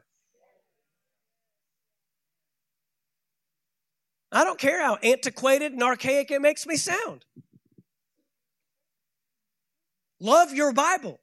[4.30, 7.24] I don't care how antiquated and archaic it makes me sound.
[10.20, 11.20] Love your Bible.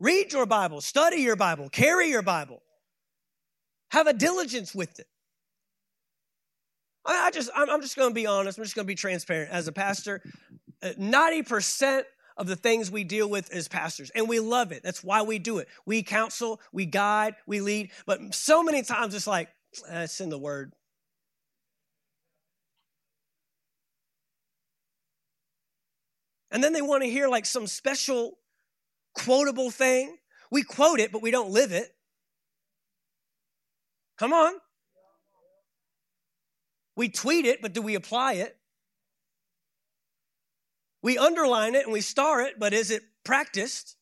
[0.00, 0.80] Read your Bible.
[0.80, 1.68] Study your Bible.
[1.68, 2.62] Carry your Bible.
[3.90, 5.06] Have a diligence with it.
[7.04, 8.58] I, just, I'm, just going to be honest.
[8.58, 9.50] I'm just going to be transparent.
[9.50, 10.22] As a pastor,
[10.82, 12.02] 90%
[12.40, 14.82] of the things we deal with as pastors, and we love it.
[14.82, 15.68] That's why we do it.
[15.84, 17.90] We counsel, we guide, we lead.
[18.06, 19.50] But so many times it's like,
[19.90, 20.72] eh, it's in the word.
[26.50, 28.38] And then they want to hear like some special
[29.14, 30.16] quotable thing.
[30.50, 31.94] We quote it, but we don't live it.
[34.18, 34.54] Come on.
[36.96, 38.56] We tweet it, but do we apply it?
[41.02, 43.96] We underline it and we star it, but is it practiced?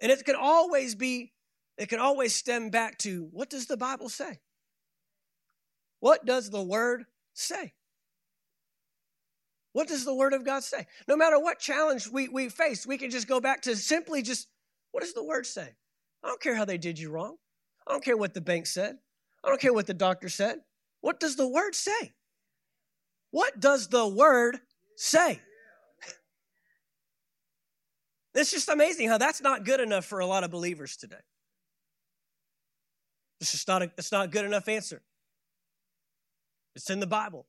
[0.00, 1.32] And it can always be,
[1.78, 4.40] it can always stem back to what does the Bible say?
[6.00, 7.72] What does the Word say?
[9.72, 10.86] What does the Word of God say?
[11.08, 14.48] No matter what challenge we, we face, we can just go back to simply just
[14.92, 15.74] what does the Word say?
[16.22, 17.36] I don't care how they did you wrong.
[17.86, 18.98] I don't care what the bank said.
[19.44, 20.58] I don't care what the doctor said.
[21.00, 22.14] What does the word say?
[23.30, 24.58] What does the word
[24.96, 25.40] say?
[28.34, 31.16] It's just amazing how that's not good enough for a lot of believers today.
[33.40, 35.02] It's just not a, it's not a good enough answer.
[36.74, 37.46] It's in the Bible.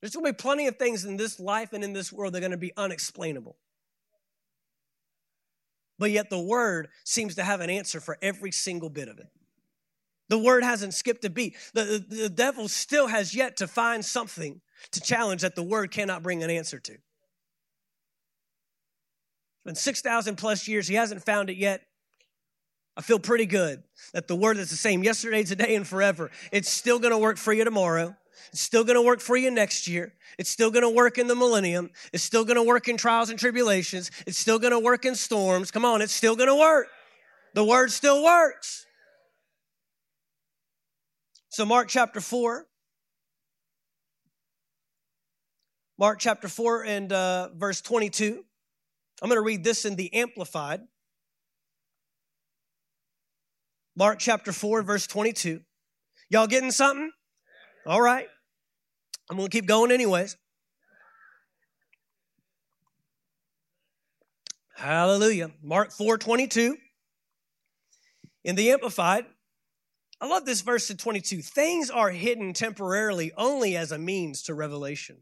[0.00, 2.38] There's going to be plenty of things in this life and in this world that
[2.38, 3.56] are going to be unexplainable.
[5.98, 9.26] But yet the word seems to have an answer for every single bit of it.
[10.30, 11.56] The word hasn't skipped a beat.
[11.74, 14.60] The, the, the, devil still has yet to find something
[14.92, 16.96] to challenge that the word cannot bring an answer to.
[19.64, 20.86] Been 6,000 plus years.
[20.86, 21.82] He hasn't found it yet.
[22.96, 26.30] I feel pretty good that the word is the same yesterday, today, and forever.
[26.52, 28.16] It's still going to work for you tomorrow.
[28.52, 30.14] It's still going to work for you next year.
[30.38, 31.90] It's still going to work in the millennium.
[32.12, 34.12] It's still going to work in trials and tribulations.
[34.28, 35.72] It's still going to work in storms.
[35.72, 36.86] Come on, it's still going to work.
[37.54, 38.86] The word still works.
[41.60, 42.66] So, Mark chapter 4.
[45.98, 48.42] Mark chapter 4 and uh, verse 22.
[49.20, 50.80] I'm going to read this in the Amplified.
[53.94, 55.60] Mark chapter 4, verse 22.
[56.30, 57.10] Y'all getting something?
[57.84, 58.26] All right.
[59.28, 60.38] I'm going to keep going, anyways.
[64.76, 65.50] Hallelujah.
[65.62, 66.78] Mark 4 22.
[68.44, 69.26] In the Amplified,
[70.20, 71.40] I love this verse in 22.
[71.40, 75.16] Things are hidden temporarily only as a means to revelation.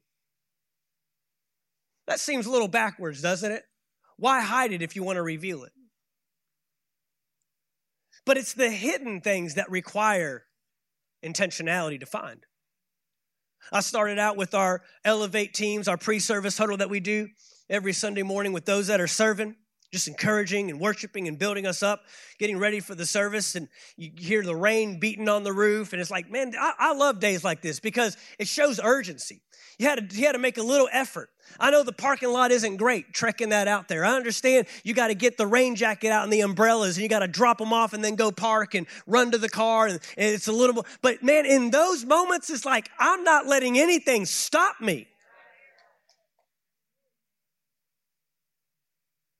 [2.08, 3.62] That seems a little backwards, doesn't it?
[4.16, 5.72] Why hide it if you want to reveal it?
[8.26, 10.44] But it's the hidden things that require
[11.24, 12.44] intentionality to find.
[13.72, 17.28] I started out with our Elevate teams, our pre service huddle that we do
[17.70, 19.56] every Sunday morning with those that are serving
[19.92, 22.04] just encouraging and worshiping and building us up,
[22.38, 23.54] getting ready for the service.
[23.54, 25.92] And you hear the rain beating on the roof.
[25.92, 29.40] And it's like, man, I, I love days like this because it shows urgency.
[29.78, 31.30] You had, to, you had to make a little effort.
[31.58, 34.04] I know the parking lot isn't great trekking that out there.
[34.04, 37.08] I understand you got to get the rain jacket out and the umbrellas and you
[37.08, 39.86] got to drop them off and then go park and run to the car.
[39.86, 43.78] And, and it's a little, but man, in those moments, it's like, I'm not letting
[43.78, 45.06] anything stop me.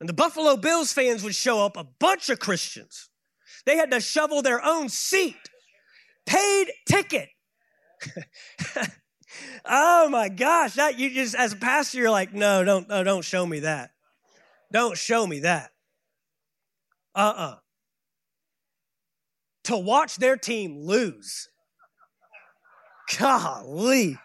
[0.01, 3.09] And the Buffalo Bills fans would show up, a bunch of Christians.
[3.67, 5.37] They had to shovel their own seat,
[6.25, 7.29] paid ticket.
[9.65, 13.25] oh my gosh, that you just as a pastor, you're like, no, don't, no, don't
[13.25, 13.91] show me that.
[14.73, 15.71] Don't show me that.
[17.15, 17.57] Uh-uh.
[19.65, 21.49] To watch their team lose.
[23.19, 24.19] Golly.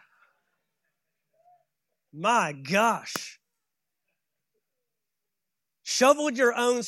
[2.13, 3.39] My gosh
[5.94, 6.82] shoveled your own,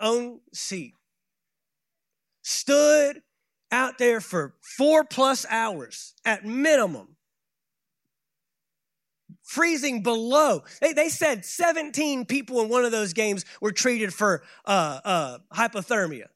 [0.00, 0.94] own seat,
[2.42, 3.22] stood
[3.70, 7.16] out there for four plus hours at minimum,
[9.44, 10.64] freezing below.
[10.80, 15.38] They, they said 17 people in one of those games were treated for uh, uh,
[15.54, 16.26] hypothermia.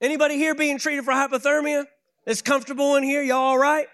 [0.00, 1.84] Anybody here being treated for hypothermia?
[2.26, 3.22] It's comfortable in here.
[3.22, 3.86] Y'all all right?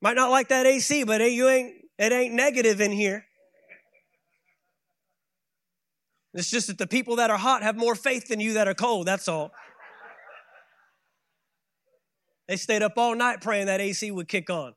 [0.00, 3.25] Might not like that AC, but hey, you ain't it ain't negative in here.
[6.36, 8.74] It's just that the people that are hot have more faith than you that are
[8.74, 9.06] cold.
[9.06, 9.52] That's all.
[12.46, 14.74] They stayed up all night praying that AC would kick on.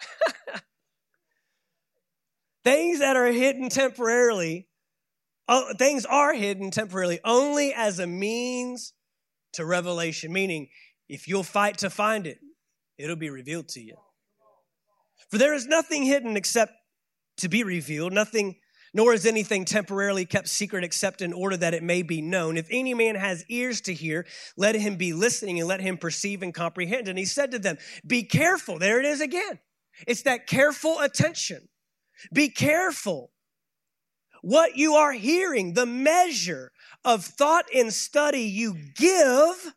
[2.64, 4.66] things that are hidden temporarily,
[5.46, 8.92] uh, things are hidden temporarily only as a means
[9.52, 10.68] to revelation, meaning
[11.08, 12.38] if you'll fight to find it,
[12.98, 13.94] it'll be revealed to you.
[15.30, 16.72] For there is nothing hidden except
[17.38, 18.56] to be revealed, nothing,
[18.94, 22.56] nor is anything temporarily kept secret except in order that it may be known.
[22.56, 24.26] If any man has ears to hear,
[24.56, 27.08] let him be listening and let him perceive and comprehend.
[27.08, 28.78] And he said to them, Be careful.
[28.78, 29.58] There it is again.
[30.06, 31.68] It's that careful attention.
[32.32, 33.30] Be careful
[34.42, 36.72] what you are hearing, the measure
[37.04, 39.72] of thought and study you give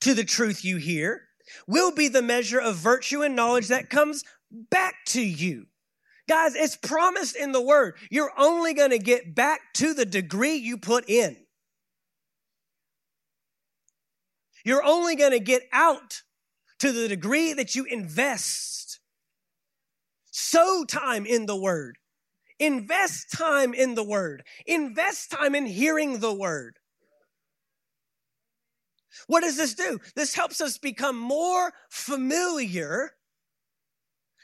[0.00, 1.22] to the truth you hear
[1.66, 5.66] will be the measure of virtue and knowledge that comes back to you.
[6.28, 7.96] Guys, it's promised in the word.
[8.10, 11.36] You're only going to get back to the degree you put in.
[14.64, 16.22] You're only going to get out
[16.80, 18.98] to the degree that you invest.
[20.32, 21.98] Sow time in the word.
[22.58, 24.42] Invest time in the word.
[24.66, 26.78] Invest time in hearing the word.
[29.28, 30.00] What does this do?
[30.14, 33.12] This helps us become more familiar.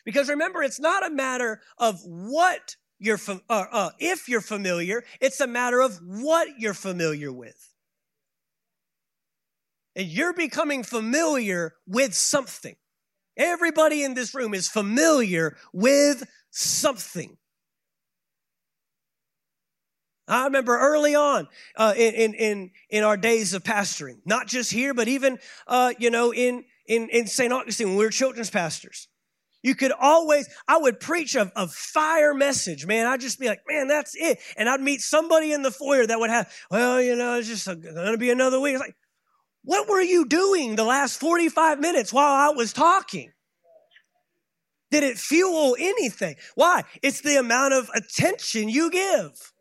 [0.04, 5.40] Because remember, it's not a matter of what you're, uh, uh, if you're familiar, it's
[5.40, 7.56] a matter of what you're familiar with.
[9.94, 12.76] And you're becoming familiar with something.
[13.36, 17.36] Everybody in this room is familiar with something.
[20.28, 24.94] I remember early on uh, in, in, in our days of pastoring, not just here,
[24.94, 27.52] but even, uh, you know, in, in, in St.
[27.52, 29.08] Augustine when we were children's pastors.
[29.62, 33.06] You could always, I would preach a, a fire message, man.
[33.06, 34.40] I'd just be like, man, that's it.
[34.56, 37.66] And I'd meet somebody in the foyer that would have, well, you know, it's just
[37.66, 37.80] going
[38.12, 38.74] to be another week.
[38.74, 38.96] It's like,
[39.64, 43.30] what were you doing the last 45 minutes while I was talking?
[44.90, 46.34] Did it fuel anything?
[46.56, 46.82] Why?
[47.00, 49.52] It's the amount of attention you give.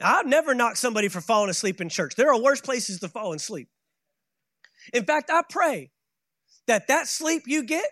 [0.00, 2.14] I've never knocked somebody for falling asleep in church.
[2.14, 3.68] There are worse places to fall asleep.
[4.92, 5.90] In fact, I pray
[6.66, 7.86] that that sleep you get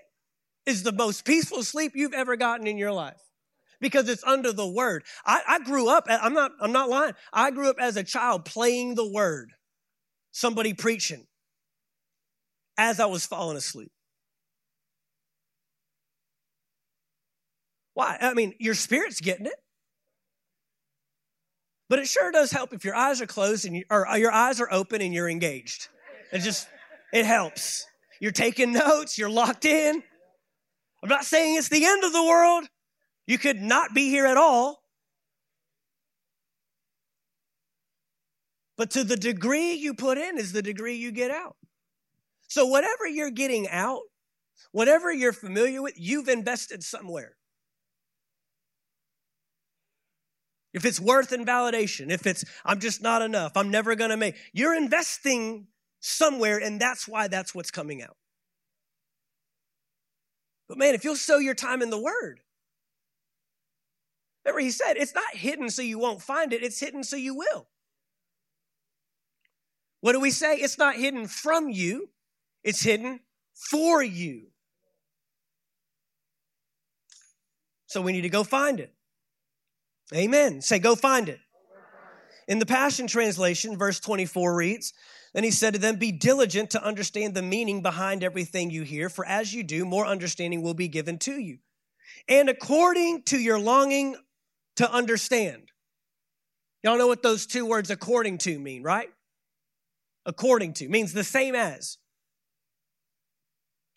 [0.66, 3.20] is the most peaceful sleep you've ever gotten in your life
[3.80, 5.04] because it's under the word.
[5.24, 7.14] I, I, grew up, I'm not, I'm not lying.
[7.32, 9.52] I grew up as a child playing the word,
[10.32, 11.26] somebody preaching
[12.76, 13.92] as I was falling asleep.
[17.94, 18.18] Why?
[18.20, 19.54] I mean, your spirit's getting it.
[21.88, 24.60] But it sure does help if your eyes are closed and you, or your eyes
[24.60, 25.88] are open and you're engaged.
[26.32, 26.68] It just,
[27.16, 27.86] it helps.
[28.20, 30.02] You're taking notes, you're locked in.
[31.02, 32.64] I'm not saying it's the end of the world.
[33.26, 34.82] You could not be here at all.
[38.76, 41.56] But to the degree you put in is the degree you get out.
[42.48, 44.02] So whatever you're getting out,
[44.72, 47.36] whatever you're familiar with, you've invested somewhere.
[50.76, 54.36] if it's worth and validation, if it's, I'm just not enough, I'm never gonna make,
[54.52, 55.68] you're investing
[56.00, 58.16] somewhere, and that's why that's what's coming out.
[60.68, 62.40] But man, if you'll sow your time in the Word,
[64.44, 67.34] remember he said, it's not hidden so you won't find it, it's hidden so you
[67.34, 67.68] will.
[70.00, 70.56] What do we say?
[70.56, 72.10] It's not hidden from you,
[72.62, 73.20] it's hidden
[73.70, 74.48] for you.
[77.86, 78.92] So we need to go find it.
[80.14, 80.60] Amen.
[80.60, 81.40] Say, go find it.
[82.48, 84.92] In the Passion Translation, verse 24 reads,
[85.36, 89.10] Then he said to them, Be diligent to understand the meaning behind everything you hear,
[89.10, 91.58] for as you do, more understanding will be given to you.
[92.26, 94.16] And according to your longing
[94.76, 95.72] to understand.
[96.82, 99.10] Y'all know what those two words according to mean, right?
[100.24, 101.98] According to means the same as.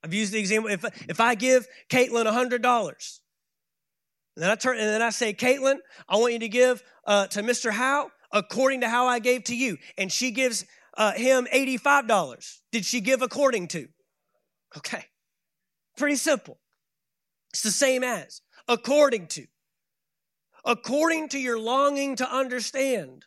[0.04, 3.20] I've used the example if, if I give Caitlin $100,
[4.36, 5.78] and then I turn and then I say, Caitlin,
[6.10, 7.72] I want you to give uh, to Mr.
[7.72, 9.78] Howe according to how I gave to you.
[9.98, 10.66] And she gives
[11.00, 12.60] uh, him $85.
[12.72, 13.88] Did she give according to?
[14.78, 15.06] Okay.
[15.98, 16.60] Pretty simple.
[17.52, 19.46] It's the same as according to.
[20.66, 23.26] According to your longing to understand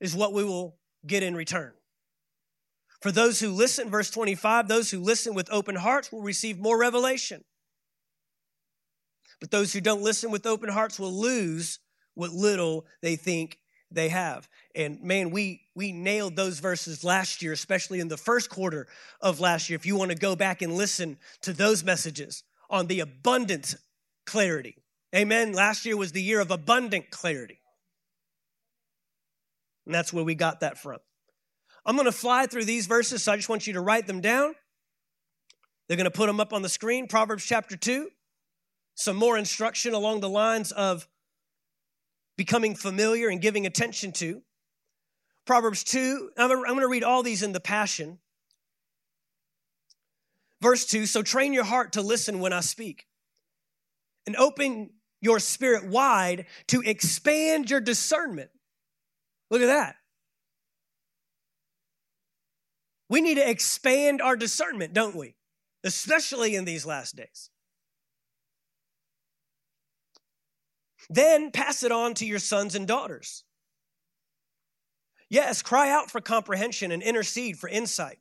[0.00, 0.76] is what we will
[1.06, 1.72] get in return.
[3.00, 6.78] For those who listen, verse 25, those who listen with open hearts will receive more
[6.78, 7.42] revelation.
[9.40, 11.78] But those who don't listen with open hearts will lose
[12.12, 13.56] what little they think
[13.90, 14.48] they have.
[14.74, 18.86] And man, we we nailed those verses last year, especially in the first quarter
[19.20, 19.76] of last year.
[19.76, 23.74] If you want to go back and listen to those messages on the abundant
[24.26, 24.76] clarity.
[25.14, 25.52] Amen.
[25.52, 27.60] Last year was the year of abundant clarity.
[29.86, 30.98] And that's where we got that from.
[31.84, 34.20] I'm going to fly through these verses, so I just want you to write them
[34.20, 34.54] down.
[35.88, 37.08] They're going to put them up on the screen.
[37.08, 38.08] Proverbs chapter 2,
[38.94, 41.08] some more instruction along the lines of
[42.40, 44.40] becoming familiar and giving attention to.
[45.44, 48.18] Proverbs 2, I'm going to read all these in the Passion.
[50.62, 53.04] Verse 2 So train your heart to listen when I speak,
[54.26, 54.88] and open
[55.20, 58.48] your spirit wide to expand your discernment.
[59.50, 59.96] Look at that.
[63.10, 65.34] We need to expand our discernment, don't we?
[65.84, 67.50] Especially in these last days.
[71.10, 73.42] Then pass it on to your sons and daughters.
[75.28, 78.18] Yes, cry out for comprehension and intercede for insight.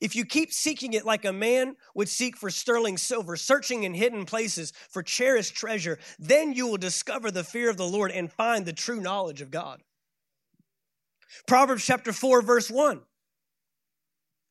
[0.00, 3.94] If you keep seeking it like a man would seek for sterling silver, searching in
[3.94, 8.30] hidden places for cherished treasure, then you will discover the fear of the Lord and
[8.30, 9.82] find the true knowledge of God.
[11.46, 13.00] Proverbs chapter 4, verse 1.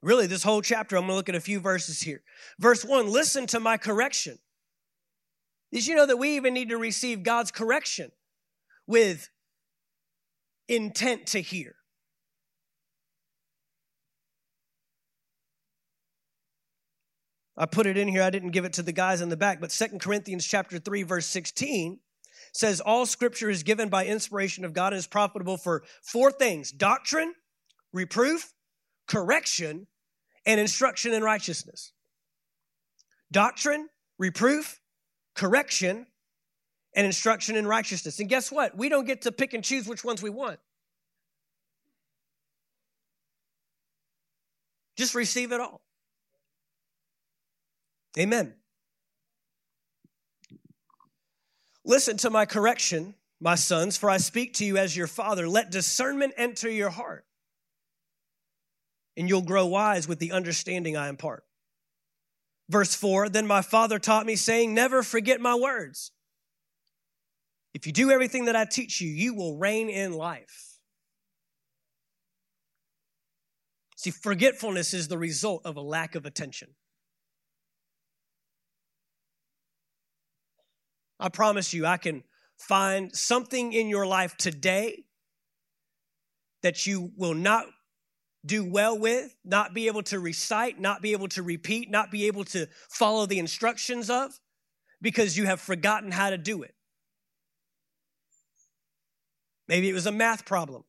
[0.01, 2.23] Really, this whole chapter, I'm going to look at a few verses here.
[2.59, 4.39] Verse 1 Listen to my correction.
[5.71, 8.11] Did you know that we even need to receive God's correction
[8.87, 9.29] with
[10.67, 11.75] intent to hear?
[17.57, 18.21] I put it in here.
[18.21, 21.03] I didn't give it to the guys in the back, but Second Corinthians chapter 3
[21.03, 21.99] verse 16
[22.51, 26.71] says all scripture is given by inspiration of God and is profitable for four things:
[26.71, 27.33] doctrine,
[27.93, 28.53] reproof,
[29.07, 29.87] correction,
[30.45, 31.93] and instruction in righteousness.
[33.31, 33.87] Doctrine,
[34.17, 34.79] reproof,
[35.35, 36.07] correction,
[36.95, 38.19] and instruction in righteousness.
[38.19, 38.75] And guess what?
[38.77, 40.59] We don't get to pick and choose which ones we want.
[44.95, 45.81] Just receive it all.
[48.17, 48.53] Amen.
[51.83, 55.49] Listen to my correction, my sons, for I speak to you as your father.
[55.49, 57.25] Let discernment enter your heart,
[59.17, 61.43] and you'll grow wise with the understanding I impart.
[62.69, 66.11] Verse 4 Then my father taught me, saying, Never forget my words.
[67.73, 70.79] If you do everything that I teach you, you will reign in life.
[73.97, 76.69] See, forgetfulness is the result of a lack of attention.
[81.19, 82.23] I promise you, I can
[82.57, 85.05] find something in your life today
[86.61, 87.65] that you will not
[88.45, 92.27] do well with, not be able to recite, not be able to repeat, not be
[92.27, 94.39] able to follow the instructions of,
[95.01, 96.75] because you have forgotten how to do it.
[99.67, 100.83] Maybe it was a math problem.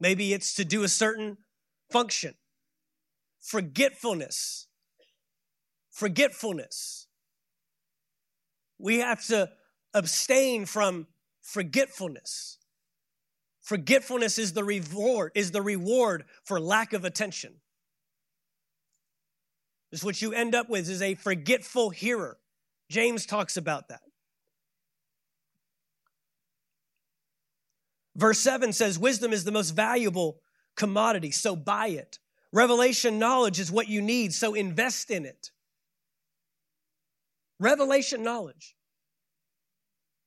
[0.00, 1.38] Maybe it's to do a certain
[1.90, 2.34] function.
[3.40, 4.66] Forgetfulness.
[5.90, 7.06] Forgetfulness.
[8.78, 9.50] We have to
[9.94, 11.06] abstain from
[11.40, 12.58] forgetfulness.
[13.66, 17.52] Forgetfulness is the reward, is the reward for lack of attention.
[19.90, 22.38] Is what you end up with is a forgetful hearer.
[22.88, 24.02] James talks about that.
[28.14, 30.38] Verse 7 says, Wisdom is the most valuable
[30.76, 32.20] commodity, so buy it.
[32.52, 35.50] Revelation knowledge is what you need, so invest in it.
[37.58, 38.76] Revelation knowledge.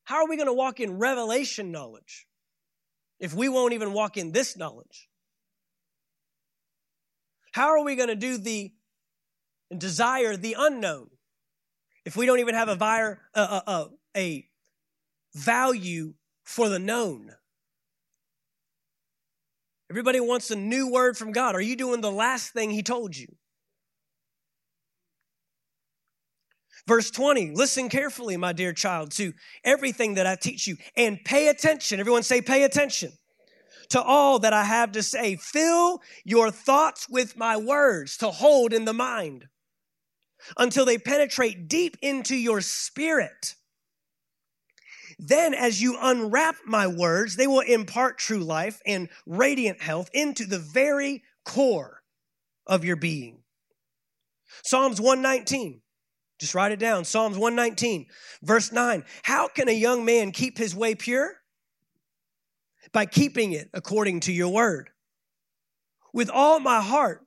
[0.04, 2.26] How are we going to walk in revelation knowledge?
[3.20, 5.10] If we won't even walk in this knowledge?
[7.52, 8.72] How are we going to do the
[9.72, 11.10] and desire the unknown
[12.06, 14.46] if we don't even have a, a
[15.34, 16.14] value
[16.44, 17.32] for the known?
[19.92, 21.56] Everybody wants a new word from God.
[21.56, 23.28] Are you doing the last thing He told you?
[26.90, 29.34] Verse 20, listen carefully, my dear child, to
[29.64, 32.00] everything that I teach you and pay attention.
[32.00, 33.12] Everyone say, pay attention
[33.90, 35.36] to all that I have to say.
[35.36, 39.46] Fill your thoughts with my words to hold in the mind
[40.58, 43.54] until they penetrate deep into your spirit.
[45.20, 50.44] Then, as you unwrap my words, they will impart true life and radiant health into
[50.48, 52.02] the very core
[52.66, 53.44] of your being.
[54.64, 55.82] Psalms 119.
[56.40, 57.04] Just write it down.
[57.04, 58.08] Psalms 119,
[58.42, 59.04] verse 9.
[59.24, 61.36] How can a young man keep his way pure?
[62.94, 64.90] By keeping it according to your word.
[66.14, 67.26] With all my heart,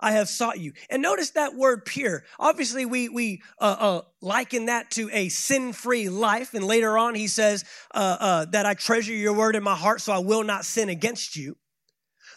[0.00, 0.72] I have sought you.
[0.90, 2.24] And notice that word pure.
[2.38, 6.54] Obviously, we, we uh, uh, liken that to a sin free life.
[6.54, 10.00] And later on, he says uh, uh, that I treasure your word in my heart
[10.00, 11.56] so I will not sin against you.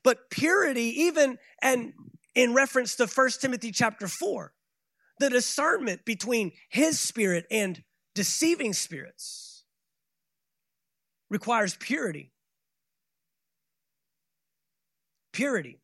[0.04, 1.94] But purity, even and
[2.36, 4.54] in reference to 1 Timothy chapter 4,
[5.20, 7.84] the discernment between his spirit and
[8.16, 9.66] deceiving spirits
[11.30, 12.32] requires purity.
[15.32, 15.80] Purity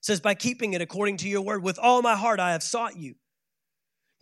[0.00, 2.62] it says, by keeping it according to your word, with all my heart I have
[2.62, 3.16] sought you.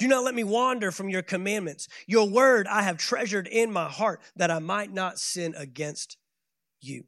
[0.00, 1.88] Do not let me wander from your commandments.
[2.06, 6.16] Your word I have treasured in my heart that I might not sin against
[6.80, 7.04] you.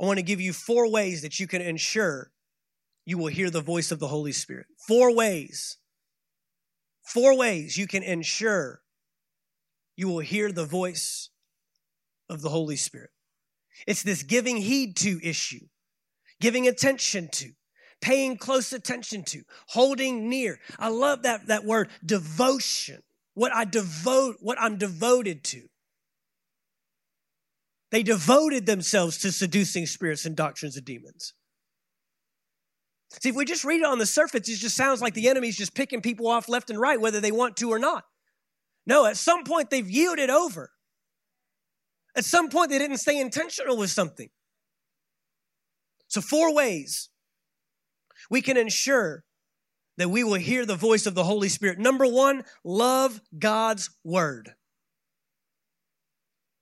[0.00, 2.30] I want to give you four ways that you can ensure
[3.08, 4.66] you will hear the voice of the Holy Spirit.
[4.86, 5.78] Four ways.
[7.02, 8.82] Four ways you can ensure
[9.96, 11.30] you will hear the voice
[12.28, 13.08] of the Holy Spirit.
[13.86, 15.68] It's this giving heed to issue,
[16.38, 17.52] giving attention to
[18.02, 20.60] paying close attention to, holding near.
[20.78, 23.02] I love that, that word devotion,
[23.32, 25.62] what I devote, what I'm devoted to.
[27.90, 31.32] They devoted themselves to seducing spirits and doctrines of demons.
[33.10, 35.56] See, if we just read it on the surface, it just sounds like the enemy's
[35.56, 38.04] just picking people off left and right, whether they want to or not.
[38.86, 40.70] No, at some point they've yielded over.
[42.16, 44.28] At some point they didn't stay intentional with something.
[46.08, 47.10] So, four ways
[48.30, 49.24] we can ensure
[49.96, 51.78] that we will hear the voice of the Holy Spirit.
[51.78, 54.54] Number one, love God's word.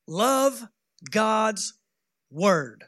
[0.08, 0.66] Love
[1.10, 1.74] God's
[2.30, 2.84] word.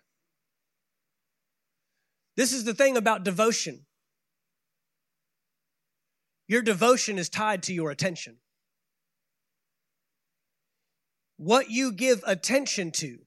[2.38, 3.84] This is the thing about devotion.
[6.46, 8.36] Your devotion is tied to your attention.
[11.36, 13.18] What you give attention to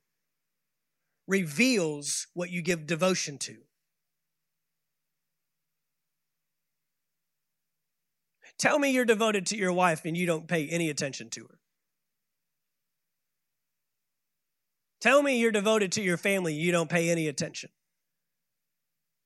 [1.27, 3.57] reveals what you give devotion to.
[8.57, 11.59] Tell me you're devoted to your wife and you don't pay any attention to her.
[15.01, 17.71] Tell me you're devoted to your family, you don't pay any attention.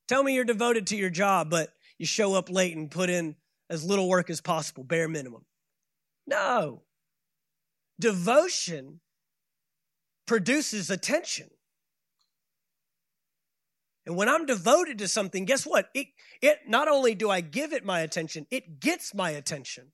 [0.08, 3.36] Tell me you're devoted to your job, but you show up late and put in
[3.70, 5.45] as little work as possible, bare minimum.
[6.28, 6.84] No.
[7.99, 8.99] Devotion
[10.28, 11.49] produces attention.
[14.06, 15.89] And when I'm devoted to something, guess what?
[15.95, 16.08] It,
[16.41, 19.91] it not only do I give it my attention, it gets my attention.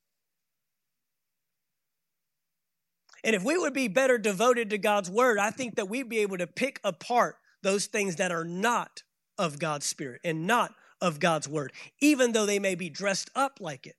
[3.23, 6.19] And if we would be better devoted to God's word, I think that we'd be
[6.19, 9.03] able to pick apart those things that are not
[9.41, 13.57] of God's spirit and not of God's word, even though they may be dressed up
[13.59, 13.95] like it.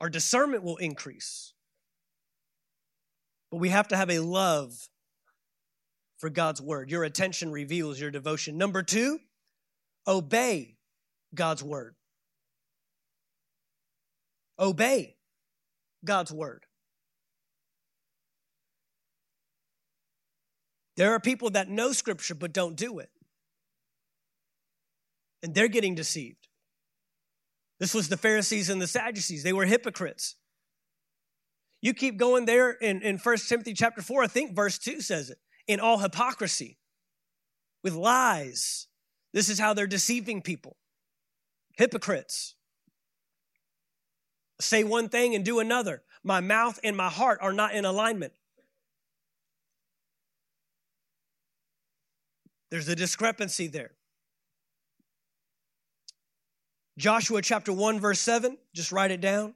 [0.00, 1.54] Our discernment will increase.
[3.50, 4.88] But we have to have a love
[6.18, 6.88] for God's word.
[6.88, 8.56] Your attention reveals your devotion.
[8.56, 9.18] Number two,
[10.06, 10.76] obey
[11.34, 11.96] God's word.
[14.56, 15.16] Obey
[16.04, 16.65] God's word.
[20.96, 23.10] There are people that know scripture but don't do it.
[25.42, 26.48] And they're getting deceived.
[27.78, 29.42] This was the Pharisees and the Sadducees.
[29.42, 30.36] They were hypocrites.
[31.82, 35.30] You keep going there in, in 1 Timothy chapter 4, I think verse 2 says
[35.30, 35.38] it
[35.68, 36.78] in all hypocrisy,
[37.82, 38.86] with lies.
[39.32, 40.76] This is how they're deceiving people.
[41.76, 42.54] Hypocrites.
[44.60, 46.02] Say one thing and do another.
[46.24, 48.32] My mouth and my heart are not in alignment.
[52.70, 53.92] There's a discrepancy there.
[56.98, 59.54] Joshua chapter 1, verse 7, just write it down.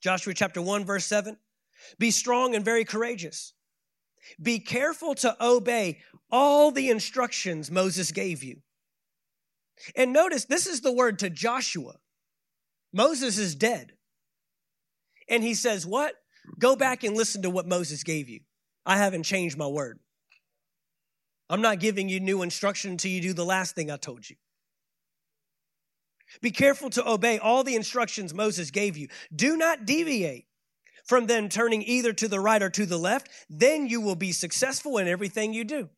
[0.00, 1.36] Joshua chapter 1, verse 7.
[1.98, 3.52] Be strong and very courageous.
[4.40, 5.98] Be careful to obey
[6.30, 8.62] all the instructions Moses gave you.
[9.96, 11.94] And notice this is the word to Joshua.
[12.92, 13.92] Moses is dead.
[15.28, 16.14] And he says, What?
[16.58, 18.40] Go back and listen to what Moses gave you.
[18.84, 19.98] I haven't changed my word.
[21.52, 24.36] I'm not giving you new instruction until you do the last thing I told you.
[26.40, 29.08] Be careful to obey all the instructions Moses gave you.
[29.36, 30.46] Do not deviate
[31.04, 34.32] from them, turning either to the right or to the left, then you will be
[34.32, 35.90] successful in everything you do.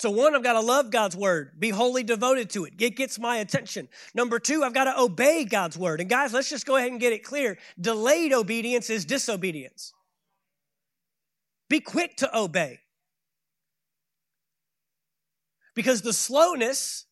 [0.00, 2.74] So, one, I've got to love God's word, be wholly devoted to it.
[2.80, 3.88] It gets my attention.
[4.12, 6.00] Number two, I've got to obey God's word.
[6.00, 7.58] And guys, let's just go ahead and get it clear.
[7.80, 9.92] Delayed obedience is disobedience.
[11.68, 12.80] Be quick to obey.
[15.78, 17.04] Because the slowness,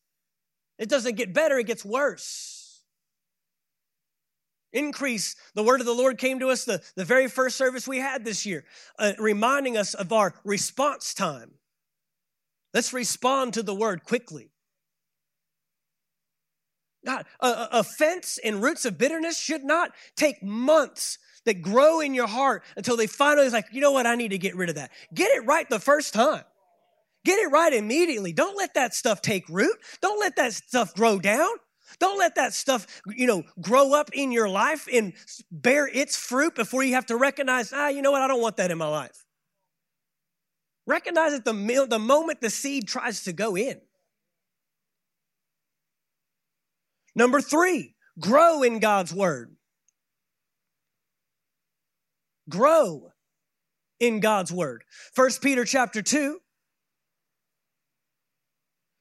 [0.77, 2.81] it doesn't get better, it gets worse
[4.73, 5.37] increase.
[5.55, 8.25] The word of the Lord came to us the, the very first service we had
[8.25, 8.65] this year,
[8.99, 11.53] uh, reminding us of our response time.
[12.73, 14.51] Let's respond to the word quickly.
[17.05, 22.27] God, uh, offense and roots of bitterness should not take months that grow in your
[22.27, 24.91] heart until they finally like, you know what, I need to get rid of that.
[25.13, 26.43] Get it right the first time.
[27.27, 28.31] Get it right immediately.
[28.31, 29.75] Don't let that stuff take root.
[30.01, 31.49] Don't let that stuff grow down.
[31.99, 35.11] Don't let that stuff, you know, grow up in your life and
[35.51, 38.55] bear its fruit before you have to recognize, ah, you know what, I don't want
[38.57, 39.25] that in my life.
[40.85, 43.81] Recognize it the, the moment the seed tries to go in.
[47.13, 49.53] Number three, grow in God's word.
[52.47, 53.11] Grow
[53.99, 54.85] in God's word.
[55.13, 56.39] First Peter chapter 2.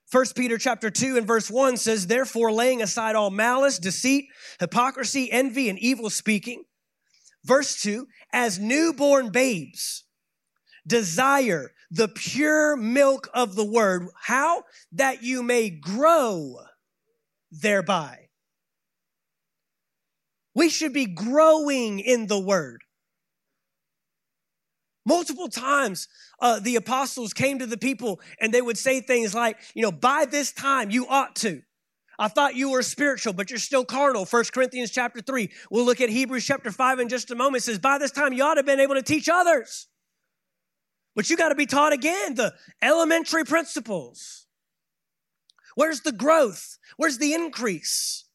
[0.06, 4.26] First Peter chapter 2 and verse 1 says, Therefore, laying aside all malice, deceit,
[4.60, 6.64] hypocrisy, envy, and evil speaking.
[7.44, 10.04] Verse 2, as newborn babes,
[10.86, 14.08] desire the pure milk of the word.
[14.22, 14.64] How?
[14.92, 16.56] That you may grow
[17.50, 18.28] thereby.
[20.54, 22.82] We should be growing in the word.
[25.06, 26.08] Multiple times,
[26.40, 29.92] uh, the apostles came to the people and they would say things like, you know,
[29.92, 31.62] by this time you ought to.
[32.18, 34.24] I thought you were spiritual, but you're still carnal.
[34.24, 35.50] First Corinthians chapter 3.
[35.70, 37.62] We'll look at Hebrews chapter 5 in just a moment.
[37.62, 39.86] It says, by this time you ought to have been able to teach others.
[41.14, 44.46] But you got to be taught again the elementary principles.
[45.76, 46.78] Where's the growth?
[46.96, 48.25] Where's the increase?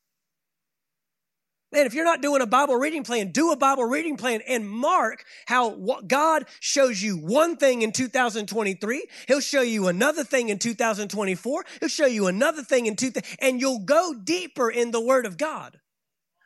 [1.74, 4.70] Man, if you're not doing a Bible reading plan, do a Bible reading plan and
[4.70, 9.08] mark how God shows you one thing in 2023.
[9.30, 11.66] He'll show you another thing in 2024.
[11.80, 15.38] He'll show you another thing in two, and you'll go deeper in the Word of
[15.38, 15.80] God.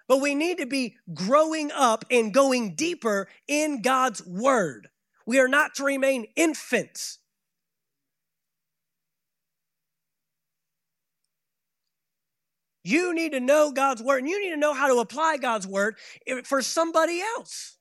[0.08, 4.90] But we need to be growing up and going deeper in God's Word.
[5.26, 7.18] We are not to remain infants.
[12.86, 15.66] You need to know God's word and you need to know how to apply God's
[15.66, 15.96] word
[16.44, 17.78] for somebody else.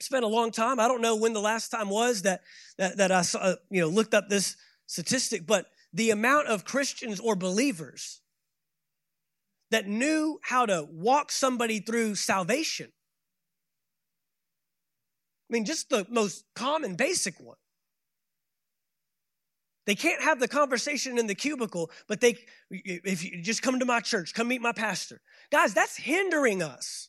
[0.00, 0.80] Spent a long time.
[0.80, 2.40] I don't know when the last time was that
[2.78, 7.20] that, that I saw, you know, looked up this statistic, but the amount of Christians
[7.20, 8.20] or believers
[9.70, 12.90] that knew how to walk somebody through salvation.
[15.48, 17.56] I mean, just the most common, basic one.
[19.90, 22.36] They can't have the conversation in the cubicle, but they,
[22.70, 25.20] if you just come to my church, come meet my pastor.
[25.50, 27.08] Guys, that's hindering us.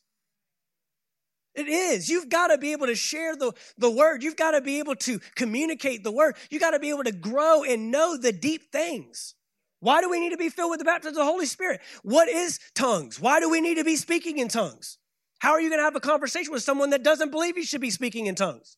[1.54, 2.10] It is.
[2.10, 4.24] You've got to be able to share the, the word.
[4.24, 6.38] You've got to be able to communicate the word.
[6.50, 9.36] You got to be able to grow and know the deep things.
[9.80, 11.82] Why do we need to be filled with the baptism of the Holy Spirit?
[12.02, 13.20] What is tongues?
[13.20, 14.98] Why do we need to be speaking in tongues?
[15.38, 17.80] How are you going to have a conversation with someone that doesn't believe you should
[17.80, 18.78] be speaking in tongues?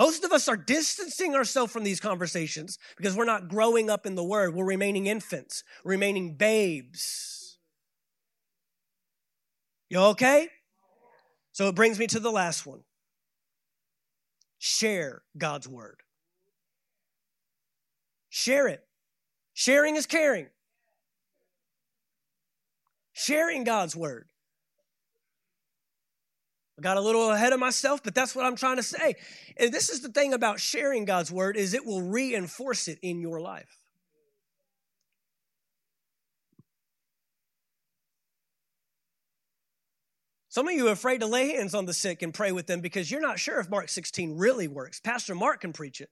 [0.00, 4.14] Most of us are distancing ourselves from these conversations because we're not growing up in
[4.14, 4.54] the word.
[4.54, 7.58] We're remaining infants, remaining babes.
[9.90, 10.48] You okay?
[11.52, 12.80] So it brings me to the last one
[14.58, 15.98] share God's word.
[18.30, 18.82] Share it.
[19.52, 20.46] Sharing is caring.
[23.12, 24.29] Sharing God's word.
[26.80, 29.16] Got a little ahead of myself, but that's what I'm trying to say.
[29.56, 33.20] And this is the thing about sharing God's word is it will reinforce it in
[33.20, 33.76] your life.
[40.48, 42.80] Some of you are afraid to lay hands on the sick and pray with them
[42.80, 44.98] because you're not sure if Mark 16 really works.
[44.98, 46.10] Pastor Mark can preach it.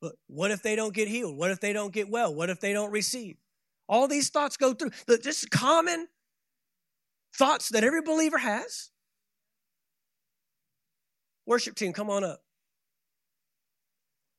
[0.00, 1.36] But what if they don't get healed?
[1.36, 2.34] What if they don't get well?
[2.34, 3.36] What if they don't receive?
[3.88, 4.90] All these thoughts go through.
[5.06, 6.08] This is common
[7.34, 8.90] thoughts that every believer has.
[11.46, 12.42] Worship team, come on up.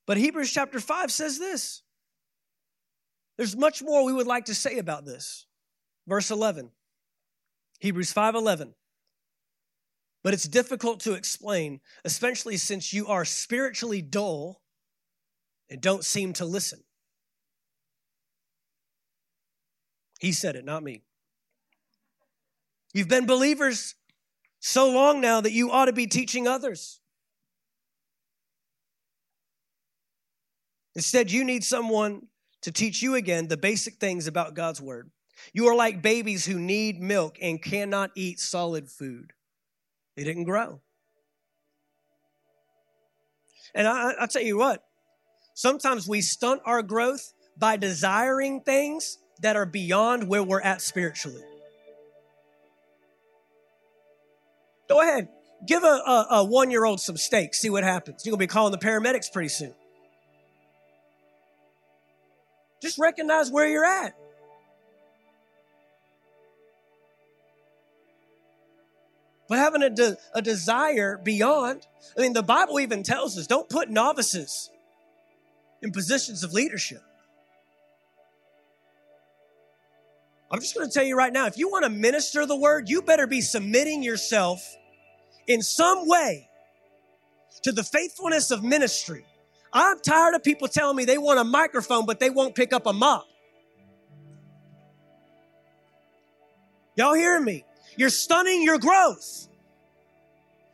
[0.08, 1.84] But Hebrews chapter 5 says this.
[3.38, 5.46] There's much more we would like to say about this.
[6.08, 6.72] Verse 11.
[7.80, 8.76] Hebrews 5:11.
[10.24, 14.62] But it's difficult to explain, especially since you are spiritually dull
[15.70, 16.84] and don't seem to listen.
[20.20, 21.04] He said it, not me.
[22.94, 23.96] You've been believers
[24.60, 27.00] so long now that you ought to be teaching others.
[30.96, 32.28] Instead, you need someone
[32.62, 35.10] to teach you again the basic things about God's Word.
[35.54, 39.34] You are like babies who need milk and cannot eat solid food,
[40.16, 40.82] they didn't grow.
[43.74, 44.84] And I, I tell you what,
[45.56, 51.42] sometimes we stunt our growth by desiring things that are beyond where we're at spiritually.
[54.92, 55.30] Go ahead.
[55.66, 57.54] Give a, a, a one year old some steak.
[57.54, 58.26] See what happens.
[58.26, 59.74] You're going to be calling the paramedics pretty soon.
[62.82, 64.14] Just recognize where you're at.
[69.48, 71.88] But having a, de- a desire beyond,
[72.18, 74.70] I mean, the Bible even tells us don't put novices
[75.82, 77.02] in positions of leadership.
[80.52, 82.90] I'm just going to tell you right now if you want to minister the word,
[82.90, 84.62] you better be submitting yourself
[85.48, 86.48] in some way
[87.64, 89.26] to the faithfulness of ministry
[89.74, 92.86] I'm tired of people telling me they want a microphone, but they won't pick up
[92.86, 93.26] a mop.
[96.96, 97.64] Y'all hearing me?
[97.96, 99.48] You're stunning your growth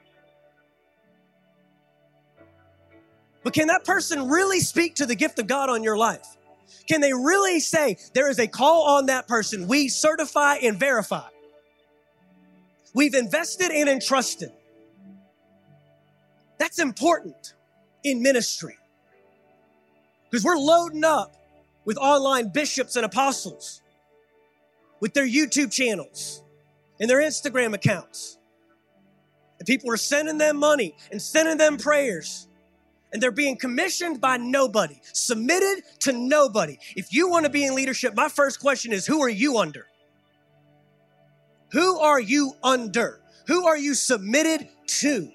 [3.44, 6.26] But can that person really speak to the gift of God on your life?
[6.88, 9.68] Can they really say there is a call on that person?
[9.68, 11.28] We certify and verify.
[12.94, 14.52] We've invested and entrusted.
[16.58, 17.54] That's important
[18.04, 18.78] in ministry
[20.30, 21.36] because we're loading up
[21.86, 23.82] with online bishops and apostles,
[25.00, 26.42] with their YouTube channels
[27.00, 28.38] and their Instagram accounts.
[29.60, 32.48] And people are sending them money and sending them prayers.
[33.14, 36.80] And they're being commissioned by nobody, submitted to nobody.
[36.96, 39.86] If you want to be in leadership, my first question is who are you under?
[41.72, 43.22] Who are you under?
[43.48, 44.68] Who are you submitted
[45.00, 45.32] to?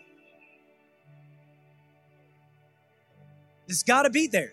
[3.68, 4.52] It's got to be there.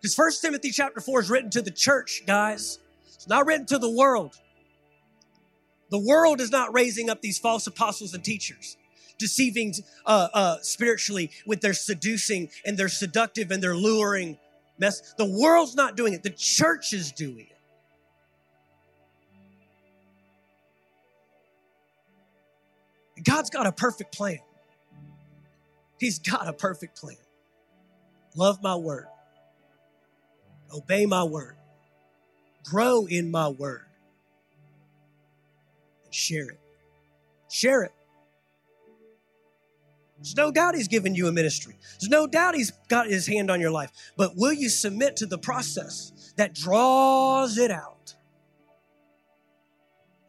[0.00, 2.78] Because First Timothy chapter 4 is written to the church, guys.
[3.14, 4.34] It's not written to the world.
[5.90, 8.76] The world is not raising up these false apostles and teachers,
[9.18, 9.74] deceiving
[10.06, 14.38] uh, uh, spiritually with their seducing and their seductive and their luring
[14.78, 15.14] mess.
[15.16, 16.22] The world's not doing it.
[16.22, 17.46] The church is doing
[23.16, 23.24] it.
[23.24, 24.38] God's got a perfect plan.
[25.98, 27.16] He's got a perfect plan.
[28.36, 29.06] Love my word.
[30.74, 31.56] Obey my word.
[32.64, 33.86] Grow in my word.
[36.04, 36.60] And share it.
[37.48, 37.92] Share it.
[40.24, 41.76] There's no doubt he's given you a ministry.
[42.00, 43.90] There's no doubt he's got his hand on your life.
[44.16, 48.14] But will you submit to the process that draws it out?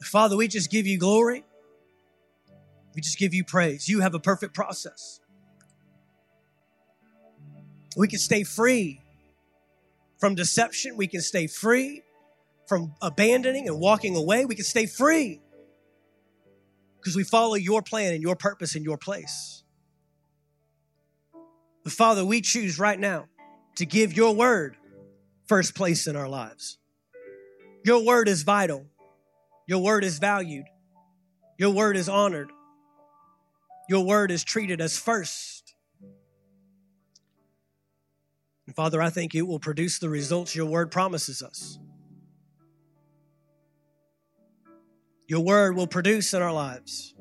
[0.02, 1.46] Father, we just give you glory.
[2.94, 3.88] We just give you praise.
[3.88, 5.22] You have a perfect process.
[7.96, 9.00] We can stay free
[10.20, 10.98] from deception.
[10.98, 12.04] We can stay free
[12.68, 14.44] from abandoning and walking away.
[14.44, 15.40] We can stay free
[17.00, 19.62] because we follow your plan and your purpose and your place.
[21.86, 23.28] But Father, we choose right now
[23.76, 24.76] to give your word
[25.46, 26.80] first place in our lives.
[27.86, 28.88] Your word is vital.
[29.68, 30.66] Your word is valued.
[31.60, 32.50] Your word is honored.
[33.88, 35.76] Your word is treated as first.
[38.66, 41.78] And Father, I think it will produce the results your word promises us.
[45.28, 47.14] Your word will produce in our lives.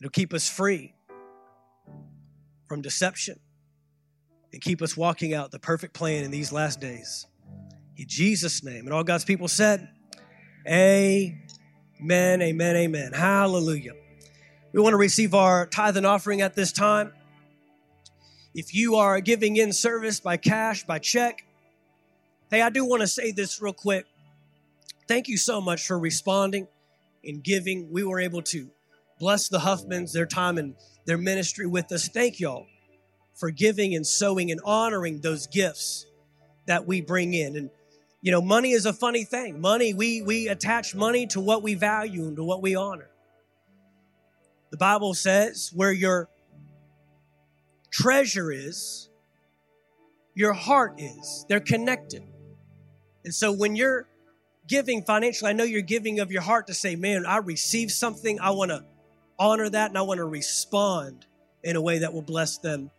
[0.00, 0.94] It'll keep us free
[2.68, 3.40] from deception
[4.52, 7.26] and keep us walking out the perfect plan in these last days.
[7.96, 8.84] In Jesus' name.
[8.84, 9.88] And all God's people said,
[10.68, 11.32] Amen,
[12.42, 13.12] amen, amen.
[13.12, 13.92] Hallelujah.
[14.72, 17.12] We want to receive our tithe and offering at this time.
[18.54, 21.44] If you are giving in service by cash, by check,
[22.50, 24.06] hey, I do want to say this real quick.
[25.08, 26.66] Thank you so much for responding
[27.24, 27.92] and giving.
[27.92, 28.70] We were able to
[29.18, 32.08] bless the Huffmans, their time and their ministry with us.
[32.08, 32.66] Thank y'all
[33.34, 36.06] for giving and sowing and honoring those gifts
[36.66, 37.56] that we bring in.
[37.56, 37.70] And
[38.22, 39.60] you know, money is a funny thing.
[39.60, 43.08] Money, we we attach money to what we value and to what we honor.
[44.70, 46.28] The Bible says where your
[47.90, 49.08] treasure is,
[50.34, 51.46] your heart is.
[51.48, 52.22] They're connected.
[53.24, 54.08] And so when you're
[54.68, 58.40] giving financially, I know you're giving of your heart to say, man, I received something.
[58.40, 58.84] I want to
[59.38, 61.26] honor that and I want to respond
[61.62, 62.90] in a way that will bless them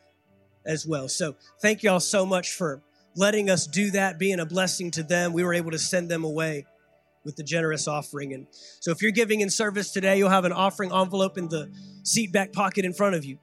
[0.66, 1.08] as well.
[1.08, 2.82] So thank y'all so much for
[3.16, 5.34] letting us do that, being a blessing to them.
[5.34, 6.66] We were able to send them away
[7.24, 8.34] with the generous offering.
[8.34, 11.72] And so if you're giving in service today, you'll have an offering envelope in the
[12.04, 13.40] seat back pocket in front of you.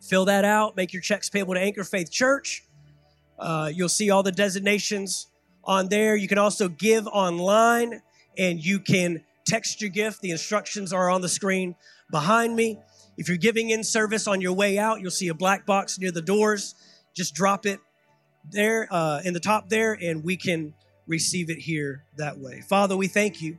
[0.00, 2.64] Fill that out, make your checks payable to Anchor Faith Church.
[3.38, 5.28] Uh, you'll see all the designations
[5.64, 6.16] on there.
[6.16, 8.02] You can also give online
[8.36, 10.20] and you can text your gift.
[10.20, 11.74] The instructions are on the screen
[12.10, 12.78] behind me.
[13.16, 16.10] If you're giving in service on your way out, you'll see a black box near
[16.10, 16.74] the doors.
[17.14, 17.80] Just drop it
[18.50, 20.74] there uh, in the top there, and we can
[21.06, 22.62] receive it here that way.
[22.62, 23.58] Father, we thank you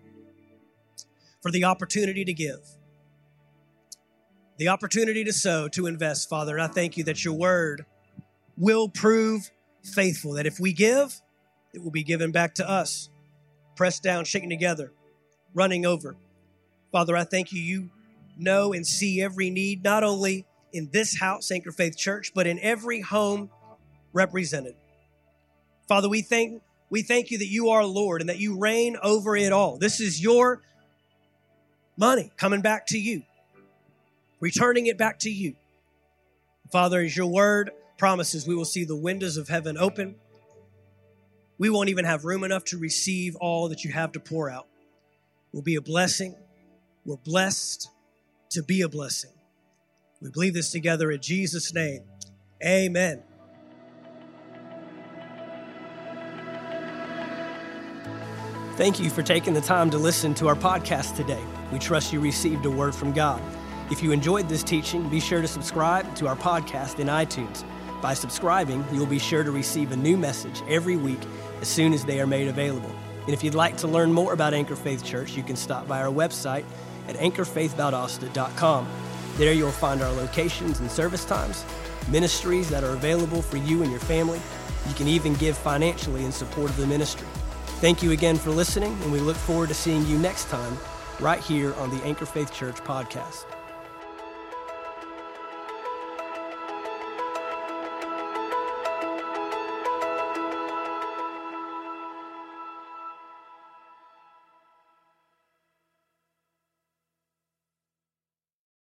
[1.41, 2.59] for the opportunity to give,
[4.57, 6.53] the opportunity to sow, to invest, Father.
[6.53, 7.85] And I thank you that your word
[8.57, 9.51] will prove
[9.83, 11.21] faithful, that if we give,
[11.73, 13.09] it will be given back to us,
[13.75, 14.93] pressed down, shaken together,
[15.53, 16.15] running over.
[16.91, 17.61] Father, I thank you.
[17.61, 17.89] You
[18.37, 22.59] know and see every need, not only in this house, Anchor Faith Church, but in
[22.59, 23.49] every home
[24.13, 24.75] represented.
[25.87, 29.35] Father, we thank we thank you that you are Lord and that you reign over
[29.37, 29.77] it all.
[29.77, 30.61] This is your
[31.95, 33.23] money coming back to you,
[34.41, 35.55] returning it back to you.
[36.71, 40.15] Father, as your word promises, we will see the windows of heaven open.
[41.57, 44.67] We won't even have room enough to receive all that you have to pour out.
[45.53, 46.35] We'll be a blessing.
[47.05, 47.89] We're blessed
[48.51, 49.31] to be a blessing.
[50.21, 52.03] We believe this together in Jesus' name.
[52.63, 53.23] Amen.
[58.75, 61.43] Thank you for taking the time to listen to our podcast today.
[61.71, 63.41] We trust you received a word from God.
[63.91, 67.63] If you enjoyed this teaching, be sure to subscribe to our podcast in iTunes.
[68.01, 71.19] By subscribing, you'll be sure to receive a new message every week
[71.61, 72.91] as soon as they are made available.
[73.23, 76.01] And if you'd like to learn more about Anchor Faith Church, you can stop by
[76.01, 76.65] our website
[77.07, 78.87] at anchorfaithvaldosta.com.
[79.37, 81.65] There you'll find our locations and service times,
[82.09, 84.41] ministries that are available for you and your family.
[84.87, 87.27] You can even give financially in support of the ministry.
[87.79, 90.77] Thank you again for listening, and we look forward to seeing you next time
[91.19, 93.45] right here on the Anchor Faith Church podcast.